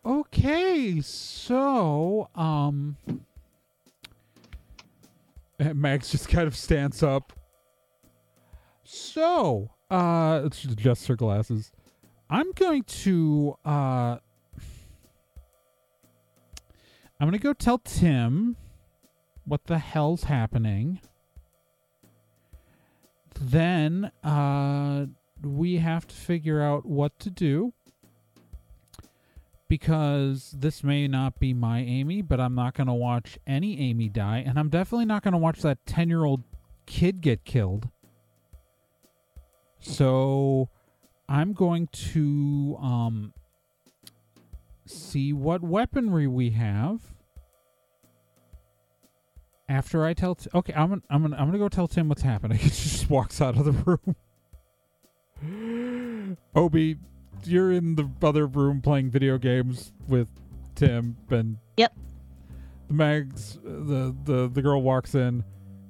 Okay, 0.04 1.00
so 1.00 2.28
um, 2.34 2.96
and 5.58 5.80
Max 5.80 6.10
just 6.12 6.28
kind 6.28 6.46
of 6.46 6.56
stands 6.56 7.02
up. 7.02 7.32
So, 8.82 9.70
uh, 9.90 10.48
she 10.52 10.68
adjusts 10.68 11.06
her 11.06 11.16
glasses. 11.16 11.72
I'm 12.28 12.52
going 12.52 12.82
to 12.84 13.56
uh, 13.64 14.18
I'm 17.20 17.28
gonna 17.28 17.38
go 17.38 17.52
tell 17.52 17.78
Tim 17.78 18.56
what 19.44 19.66
the 19.66 19.78
hell's 19.78 20.24
happening. 20.24 21.00
Then, 23.40 24.10
uh, 24.22 25.06
we 25.46 25.76
have 25.76 26.06
to 26.06 26.14
figure 26.14 26.60
out 26.60 26.86
what 26.86 27.18
to 27.20 27.30
do 27.30 27.72
because 29.68 30.54
this 30.56 30.84
may 30.84 31.08
not 31.08 31.38
be 31.38 31.52
my 31.54 31.80
Amy, 31.80 32.22
but 32.22 32.40
I'm 32.40 32.54
not 32.54 32.74
going 32.74 32.86
to 32.86 32.94
watch 32.94 33.38
any 33.46 33.78
Amy 33.80 34.08
die, 34.08 34.42
and 34.46 34.58
I'm 34.58 34.68
definitely 34.68 35.06
not 35.06 35.22
going 35.22 35.32
to 35.32 35.38
watch 35.38 35.62
that 35.62 35.84
10 35.86 36.08
year 36.08 36.24
old 36.24 36.42
kid 36.86 37.20
get 37.20 37.44
killed. 37.44 37.88
So 39.80 40.68
I'm 41.28 41.52
going 41.52 41.88
to 42.12 42.78
um, 42.80 43.32
see 44.86 45.32
what 45.32 45.62
weaponry 45.62 46.26
we 46.26 46.50
have. 46.50 47.00
After 49.66 50.04
I 50.04 50.12
tell, 50.12 50.34
T- 50.34 50.50
okay, 50.54 50.74
I'm 50.74 50.90
gonna, 50.90 51.02
I'm 51.08 51.22
gonna, 51.22 51.36
I'm 51.36 51.46
gonna 51.46 51.58
go 51.58 51.68
tell 51.70 51.88
Tim 51.88 52.08
what's 52.08 52.22
happening. 52.22 52.58
He 52.62 52.68
just 52.68 53.08
walks 53.08 53.40
out 53.40 53.56
of 53.56 53.64
the 53.64 53.72
room. 53.72 54.14
Obi, 56.54 56.96
you're 57.44 57.72
in 57.72 57.96
the 57.96 58.08
other 58.22 58.46
room 58.46 58.80
playing 58.80 59.10
video 59.10 59.38
games 59.38 59.92
with 60.08 60.28
Tim 60.74 61.16
and 61.30 61.58
Yep. 61.76 61.94
the 62.88 62.94
Mags 62.94 63.58
the, 63.62 64.14
the 64.24 64.48
the 64.48 64.62
girl 64.62 64.82
walks 64.82 65.14
in, 65.14 65.44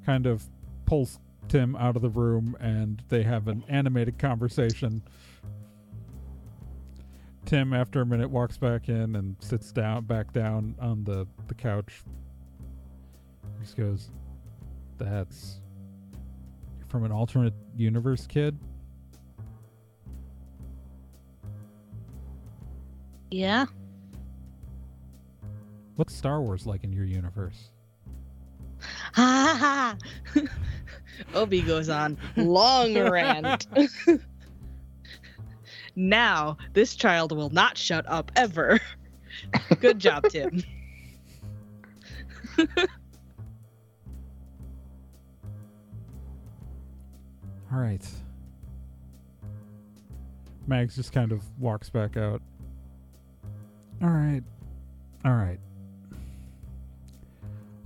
kind 0.04 0.26
of 0.26 0.44
pulls 0.86 1.18
Tim 1.48 1.76
out 1.76 1.96
of 1.96 2.02
the 2.02 2.08
room 2.10 2.56
and 2.60 3.02
they 3.08 3.22
have 3.22 3.48
an 3.48 3.64
animated 3.68 4.18
conversation. 4.18 5.02
Tim 7.44 7.74
after 7.74 8.00
a 8.00 8.06
minute 8.06 8.30
walks 8.30 8.56
back 8.56 8.88
in 8.88 9.16
and 9.16 9.36
sits 9.40 9.70
down 9.70 10.04
back 10.04 10.32
down 10.32 10.74
on 10.80 11.04
the, 11.04 11.26
the 11.46 11.54
couch. 11.54 12.02
He 13.58 13.64
just 13.64 13.76
goes, 13.76 14.10
That's 14.98 15.60
you're 16.78 16.88
from 16.88 17.04
an 17.04 17.12
alternate 17.12 17.52
universe 17.76 18.26
kid? 18.26 18.58
Yeah. 23.34 23.66
What's 25.96 26.14
Star 26.14 26.40
Wars 26.40 26.66
like 26.66 26.84
in 26.84 26.92
your 26.92 27.04
universe? 27.04 27.72
Ha 29.14 29.56
ha 29.60 29.96
ha. 30.36 30.42
Obi 31.34 31.60
goes 31.60 31.88
on 31.88 32.16
long 32.36 32.96
rant. 33.10 33.66
now 35.96 36.56
this 36.74 36.94
child 36.94 37.32
will 37.32 37.50
not 37.50 37.76
shut 37.76 38.04
up 38.08 38.30
ever. 38.36 38.78
Good 39.80 39.98
job, 39.98 40.28
Tim. 40.28 40.62
All 47.72 47.80
right. 47.80 48.08
Mags 50.68 50.94
just 50.94 51.12
kind 51.12 51.32
of 51.32 51.42
walks 51.58 51.90
back 51.90 52.16
out. 52.16 52.40
All 54.04 54.10
right. 54.10 54.42
All 55.24 55.32
right. 55.32 55.58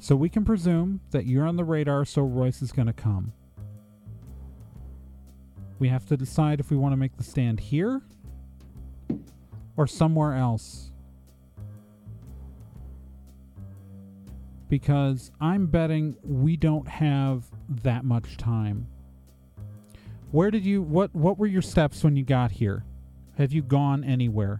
So 0.00 0.16
we 0.16 0.28
can 0.28 0.44
presume 0.44 1.00
that 1.12 1.26
you're 1.26 1.46
on 1.46 1.54
the 1.54 1.62
radar, 1.62 2.04
so 2.04 2.22
Royce 2.22 2.60
is 2.60 2.72
going 2.72 2.88
to 2.88 2.92
come. 2.92 3.32
We 5.78 5.88
have 5.90 6.06
to 6.06 6.16
decide 6.16 6.58
if 6.58 6.72
we 6.72 6.76
want 6.76 6.92
to 6.92 6.96
make 6.96 7.16
the 7.16 7.22
stand 7.22 7.60
here 7.60 8.02
or 9.76 9.86
somewhere 9.86 10.34
else. 10.34 10.90
Because 14.68 15.30
I'm 15.40 15.66
betting 15.66 16.16
we 16.24 16.56
don't 16.56 16.88
have 16.88 17.44
that 17.68 18.04
much 18.04 18.36
time. 18.36 18.88
Where 20.32 20.50
did 20.50 20.66
you 20.66 20.82
what 20.82 21.14
what 21.14 21.38
were 21.38 21.46
your 21.46 21.62
steps 21.62 22.02
when 22.02 22.16
you 22.16 22.24
got 22.24 22.50
here? 22.50 22.84
Have 23.36 23.52
you 23.52 23.62
gone 23.62 24.02
anywhere? 24.02 24.58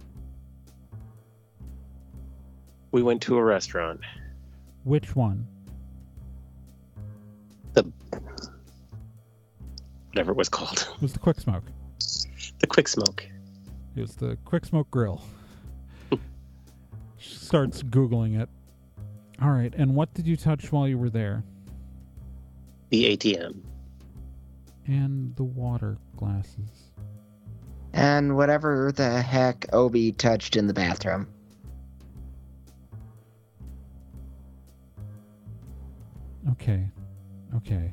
We 2.91 3.03
went 3.03 3.23
to 3.23 3.37
a 3.37 3.43
restaurant. 3.43 4.01
Which 4.85 5.15
one? 5.15 5.47
The 7.75 7.91
whatever 10.09 10.33
it 10.33 10.37
was 10.37 10.49
called. 10.49 10.89
It 10.97 11.03
was 11.03 11.13
the 11.13 11.19
quick 11.19 11.39
smoke. 11.39 11.65
The 12.61 12.67
quick 12.67 12.89
smoke. 12.89 13.27
It 13.95 14.01
was 14.01 14.17
the 14.17 14.37
quick 14.45 14.65
smoke 14.65 14.91
grill. 14.91 15.23
She 17.21 17.35
starts 17.35 17.83
googling 17.83 18.41
it. 18.41 18.49
All 19.43 19.51
right, 19.51 19.75
and 19.77 19.97
what 19.97 20.15
did 20.15 20.27
you 20.27 20.37
touch 20.37 20.71
while 20.71 20.87
you 20.87 20.97
were 20.97 21.11
there? 21.11 21.43
The 22.91 23.17
ATM. 23.17 23.61
And 24.87 25.35
the 25.37 25.45
water 25.45 25.99
glasses. 26.17 26.93
And 27.93 28.37
whatever 28.37 28.93
the 28.93 29.21
heck 29.21 29.67
Obi 29.73 30.13
touched 30.13 30.57
in 30.57 30.69
the 30.69 30.75
bathroom. 30.75 31.29
Okay. 36.61 36.91
Okay. 37.57 37.93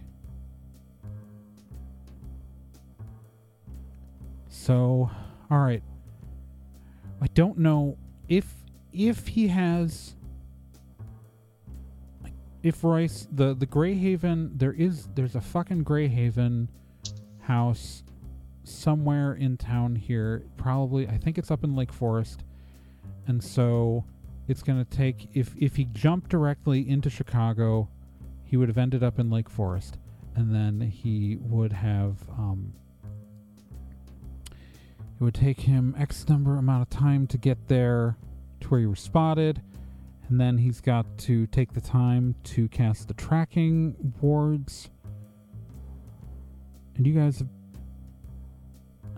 So, 4.50 5.10
all 5.52 5.60
right. 5.60 5.84
I 7.22 7.28
don't 7.28 7.60
know 7.60 7.98
if 8.28 8.46
if 8.92 9.28
he 9.28 9.48
has 9.48 10.16
if 12.64 12.84
Royce 12.84 13.28
the 13.32 13.54
the 13.54 13.68
Greyhaven 13.68 14.58
there 14.58 14.74
is 14.74 15.08
there's 15.14 15.36
a 15.36 15.42
fucking 15.42 15.86
Greyhaven 15.86 16.68
house 17.42 18.04
somewhere 18.64 19.34
in 19.34 19.58
town 19.58 19.96
here. 19.96 20.44
Probably 20.58 21.08
I 21.08 21.18
think 21.18 21.38
it's 21.38 21.52
up 21.52 21.64
in 21.64 21.76
Lake 21.76 21.94
Forest. 21.94 22.44
And 23.28 23.44
so 23.44 24.04
it's 24.48 24.64
going 24.64 24.84
to 24.84 24.90
take 24.90 25.30
if 25.34 25.54
if 25.58 25.76
he 25.76 25.86
jumped 25.86 26.30
directly 26.30 26.88
into 26.90 27.10
Chicago, 27.10 27.90
he 28.46 28.56
would 28.58 28.70
have 28.70 28.78
ended 28.78 29.04
up 29.04 29.20
in 29.20 29.30
Lake 29.30 29.50
Forest, 29.50 29.98
and 30.36 30.54
then 30.54 30.80
he 30.82 31.38
would 31.42 31.74
have 31.74 32.18
um, 32.30 32.74
It 35.20 35.24
would 35.24 35.34
take 35.34 35.62
him 35.62 35.96
X 35.98 36.28
number 36.28 36.58
amount 36.58 36.82
of 36.82 36.90
time 36.90 37.26
to 37.28 37.38
get 37.38 37.70
there 37.70 38.18
to 38.60 38.68
where 38.68 38.82
you 38.82 38.90
were 38.90 38.98
spotted, 38.98 39.62
and 40.28 40.40
then 40.40 40.58
he's 40.58 40.82
got 40.82 41.06
to 41.20 41.48
take 41.48 41.72
the 41.72 41.80
time 41.80 42.36
to 42.44 42.68
cast 42.68 43.08
the 43.08 43.14
tracking 43.14 43.96
wards. 44.20 44.90
And 46.96 47.08
you 47.08 47.14
guys 47.14 47.40
have. 47.40 47.48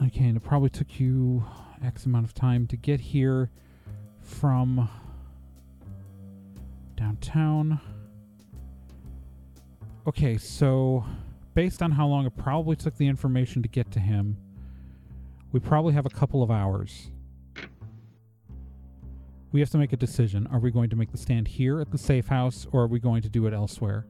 Okay, 0.05 0.25
and 0.25 0.37
it 0.37 0.43
probably 0.43 0.69
took 0.69 0.99
you 0.99 1.43
X 1.83 2.05
amount 2.05 2.25
of 2.25 2.35
time 2.35 2.67
to 2.67 2.77
get 2.77 2.99
here 2.99 3.49
from 4.21 4.87
downtown. 6.95 7.79
Okay, 10.07 10.37
so 10.37 11.03
based 11.53 11.81
on 11.81 11.91
how 11.91 12.07
long 12.07 12.25
it 12.25 12.37
probably 12.37 12.77
took 12.77 12.95
the 12.95 13.07
information 13.07 13.61
to 13.61 13.67
get 13.67 13.91
to 13.91 13.99
him, 13.99 14.37
we 15.51 15.59
probably 15.59 15.93
have 15.93 16.05
a 16.05 16.09
couple 16.09 16.41
of 16.41 16.49
hours. 16.49 17.11
We 19.51 19.59
have 19.59 19.69
to 19.71 19.77
make 19.77 19.91
a 19.91 19.97
decision. 19.97 20.47
Are 20.47 20.59
we 20.59 20.71
going 20.71 20.89
to 20.91 20.95
make 20.95 21.11
the 21.11 21.17
stand 21.17 21.47
here 21.47 21.81
at 21.81 21.91
the 21.91 21.97
safe 21.97 22.27
house 22.27 22.67
or 22.71 22.83
are 22.83 22.87
we 22.87 22.99
going 22.99 23.21
to 23.21 23.29
do 23.29 23.47
it 23.47 23.53
elsewhere? 23.53 24.05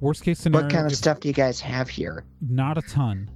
Worst 0.00 0.24
case 0.24 0.40
scenario. 0.40 0.64
What 0.66 0.72
kind 0.72 0.86
of 0.86 0.96
stuff 0.96 1.20
do 1.20 1.28
you 1.28 1.34
guys 1.34 1.60
have 1.60 1.88
here? 1.88 2.24
Not 2.40 2.76
a 2.76 2.82
ton. 2.82 3.30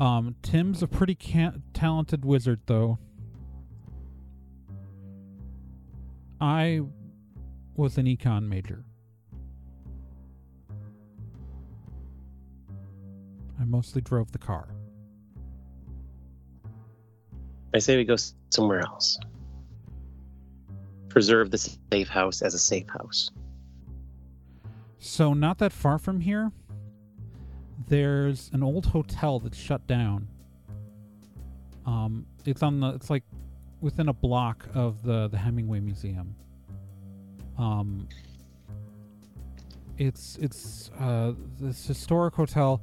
Um, 0.00 0.34
Tim's 0.42 0.82
a 0.82 0.88
pretty 0.88 1.14
ca- 1.14 1.52
talented 1.72 2.24
wizard, 2.24 2.60
though. 2.66 2.98
I 6.40 6.80
was 7.76 7.98
an 7.98 8.06
econ 8.06 8.48
major. 8.48 8.84
I 13.60 13.64
mostly 13.64 14.00
drove 14.00 14.32
the 14.32 14.38
car. 14.38 14.68
I 17.74 17.78
say 17.78 17.96
we 17.96 18.04
go 18.04 18.16
somewhere 18.50 18.80
else. 18.80 19.18
Preserve 21.08 21.50
the 21.50 21.58
safe 21.58 22.08
house 22.08 22.40
as 22.40 22.54
a 22.54 22.58
safe 22.58 22.88
house. 22.88 23.30
So, 24.98 25.34
not 25.34 25.58
that 25.58 25.72
far 25.72 25.98
from 25.98 26.20
here, 26.20 26.52
there's 27.88 28.50
an 28.52 28.62
old 28.62 28.86
hotel 28.86 29.40
that's 29.40 29.58
shut 29.58 29.86
down. 29.86 30.28
Um, 31.86 32.26
it's 32.44 32.62
on 32.62 32.80
the. 32.80 32.88
It's 32.88 33.10
like 33.10 33.24
within 33.80 34.08
a 34.08 34.12
block 34.12 34.66
of 34.74 35.02
the 35.02 35.28
the 35.28 35.38
Hemingway 35.38 35.80
Museum. 35.80 36.34
Um, 37.58 38.08
it's 39.98 40.36
it's 40.40 40.90
uh 40.98 41.32
this 41.58 41.86
historic 41.86 42.34
hotel. 42.34 42.80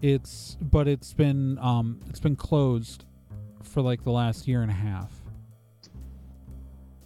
It's 0.00 0.56
but 0.60 0.88
it's 0.88 1.12
been 1.12 1.58
um 1.58 2.00
it's 2.08 2.20
been 2.20 2.36
closed 2.36 3.04
for 3.62 3.82
like 3.82 4.04
the 4.04 4.12
last 4.12 4.46
year 4.46 4.62
and 4.62 4.70
a 4.70 4.74
half, 4.74 5.12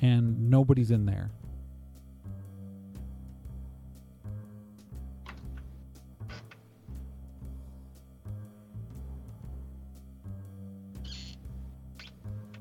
and 0.01 0.51
nobody's 0.51 0.91
in 0.91 1.07
there. 1.07 1.31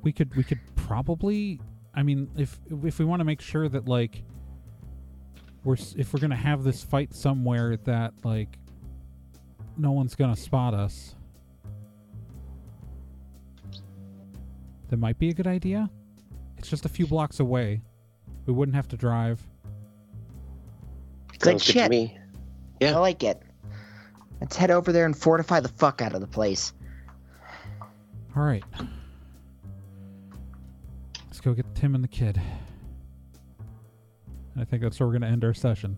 We 0.05 0.13
could 0.13 0.33
we 0.35 0.43
could 0.43 0.59
probably 0.75 1.59
i 1.95 2.01
mean 2.03 2.29
if 2.37 2.57
if 2.83 2.99
we 2.99 3.03
want 3.03 3.19
to 3.19 3.25
make 3.25 3.41
sure 3.41 3.67
that 3.67 3.87
like 3.87 4.23
we're 5.65 5.75
if 5.97 6.13
we're 6.13 6.19
gonna 6.19 6.35
have 6.35 6.63
this 6.63 6.83
fight 6.83 7.13
somewhere 7.13 7.75
that 7.75 8.13
like 8.23 8.57
no 9.77 9.91
one's 9.91 10.15
gonna 10.15 10.35
spot 10.35 10.73
us 10.73 11.15
that 14.89 14.97
might 14.97 15.17
be 15.17 15.29
a 15.29 15.33
good 15.33 15.47
idea 15.47 15.89
it's 16.57 16.69
just 16.69 16.85
a 16.85 16.89
few 16.89 17.07
blocks 17.07 17.39
away 17.39 17.81
we 18.45 18.53
wouldn't 18.53 18.75
have 18.75 18.87
to 18.87 18.95
drive 18.95 19.41
Good 21.39 21.59
Sounds 21.59 21.67
good 21.67 21.73
to 21.73 21.79
shit. 21.79 21.91
me. 21.91 22.17
Yeah. 22.79 22.95
I 22.95 22.99
like 22.99 23.21
it. 23.23 23.41
Let's 24.39 24.55
head 24.55 24.71
over 24.71 24.93
there 24.93 25.05
and 25.05 25.17
fortify 25.17 25.59
the 25.59 25.67
fuck 25.67 26.01
out 26.01 26.13
of 26.13 26.21
the 26.21 26.27
place. 26.27 26.73
all 28.35 28.43
right 28.43 28.63
let's 28.79 28.89
go 31.45 31.53
get 31.53 31.75
tim 31.75 31.93
and 31.93 32.03
the 32.03 32.07
kid 32.07 32.41
i 34.59 34.65
think 34.65 34.81
that's 34.81 34.99
where 34.99 35.05
we're 35.05 35.13
gonna 35.13 35.27
end 35.27 35.43
our 35.43 35.53
session 35.53 35.95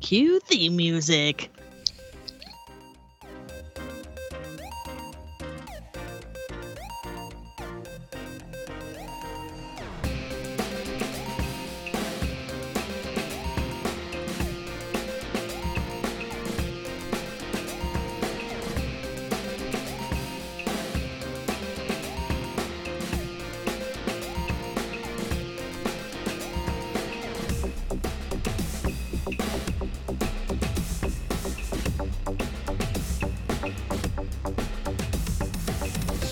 Cue 0.00 0.40
theme 0.40 0.76
music. 0.76 1.50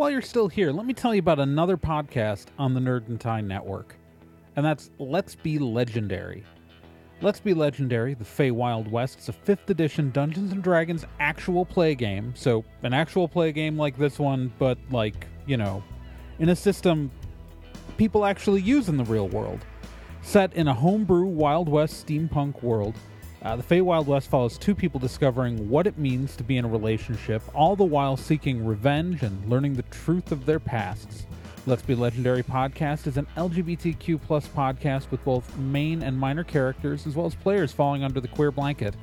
While 0.00 0.08
you're 0.08 0.22
still 0.22 0.48
here, 0.48 0.72
let 0.72 0.86
me 0.86 0.94
tell 0.94 1.14
you 1.14 1.18
about 1.18 1.38
another 1.38 1.76
podcast 1.76 2.46
on 2.58 2.72
the 2.72 2.80
Nerd 2.80 3.08
and 3.08 3.20
Tie 3.20 3.42
Network. 3.42 3.96
And 4.56 4.64
that's 4.64 4.90
Let's 4.98 5.34
Be 5.34 5.58
Legendary. 5.58 6.42
Let's 7.20 7.38
Be 7.38 7.52
Legendary, 7.52 8.14
the 8.14 8.24
Fey 8.24 8.50
Wild 8.50 8.90
West, 8.90 9.18
is 9.18 9.28
a 9.28 9.34
5th 9.34 9.68
edition 9.68 10.10
Dungeons 10.10 10.52
and 10.52 10.62
Dragons 10.62 11.04
actual 11.18 11.66
play 11.66 11.94
game. 11.94 12.32
So, 12.34 12.64
an 12.82 12.94
actual 12.94 13.28
play 13.28 13.52
game 13.52 13.76
like 13.76 13.98
this 13.98 14.18
one, 14.18 14.50
but 14.58 14.78
like, 14.90 15.26
you 15.44 15.58
know, 15.58 15.84
in 16.38 16.48
a 16.48 16.56
system 16.56 17.10
people 17.98 18.24
actually 18.24 18.62
use 18.62 18.88
in 18.88 18.96
the 18.96 19.04
real 19.04 19.28
world. 19.28 19.66
Set 20.22 20.54
in 20.54 20.66
a 20.66 20.72
homebrew 20.72 21.26
Wild 21.26 21.68
West 21.68 22.06
steampunk 22.06 22.62
world, 22.62 22.94
uh, 23.42 23.56
the 23.56 23.62
Fey 23.62 23.80
Wild 23.80 24.06
West 24.06 24.28
follows 24.28 24.58
two 24.58 24.74
people 24.74 25.00
discovering 25.00 25.70
what 25.70 25.86
it 25.86 25.96
means 25.96 26.36
to 26.36 26.44
be 26.44 26.58
in 26.58 26.64
a 26.64 26.68
relationship, 26.68 27.42
all 27.54 27.74
the 27.74 27.84
while 27.84 28.16
seeking 28.16 28.66
revenge 28.66 29.22
and 29.22 29.48
learning 29.48 29.74
the 29.74 29.82
truth 29.84 30.30
of 30.30 30.44
their 30.44 30.60
pasts. 30.60 31.26
Let's 31.66 31.82
Be 31.82 31.94
Legendary 31.94 32.42
podcast 32.42 33.06
is 33.06 33.16
an 33.16 33.26
LGBTQ 33.36 34.20
plus 34.22 34.46
podcast 34.48 35.10
with 35.10 35.24
both 35.24 35.56
main 35.56 36.02
and 36.02 36.18
minor 36.18 36.44
characters, 36.44 37.06
as 37.06 37.16
well 37.16 37.26
as 37.26 37.34
players 37.34 37.72
falling 37.72 38.04
under 38.04 38.20
the 38.20 38.28
queer 38.28 38.50
blanket. 38.50 38.94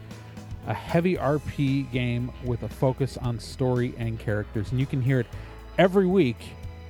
A 0.67 0.73
heavy 0.73 1.15
RP 1.15 1.91
game 1.91 2.31
with 2.43 2.63
a 2.63 2.69
focus 2.69 3.17
on 3.17 3.39
story 3.39 3.93
and 3.97 4.19
characters, 4.19 4.71
and 4.71 4.79
you 4.79 4.85
can 4.85 5.01
hear 5.01 5.19
it 5.19 5.27
every 5.77 6.05
week 6.05 6.37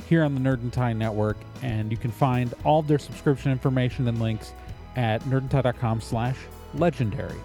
here 0.10 0.24
on 0.24 0.34
the 0.34 0.42
Nerd 0.42 0.62
and 0.62 0.74
Tie 0.74 0.94
Network, 0.94 1.38
and 1.62 1.92
you 1.92 1.98
can 1.98 2.12
find 2.12 2.54
all 2.64 2.82
their 2.82 3.00
subscription 3.00 3.52
information 3.52 4.08
and 4.08 4.20
links 4.20 4.54
at 4.96 5.22
nerdandtie.com 5.24 6.02
slash 6.02 6.38
legendary. 6.78 7.40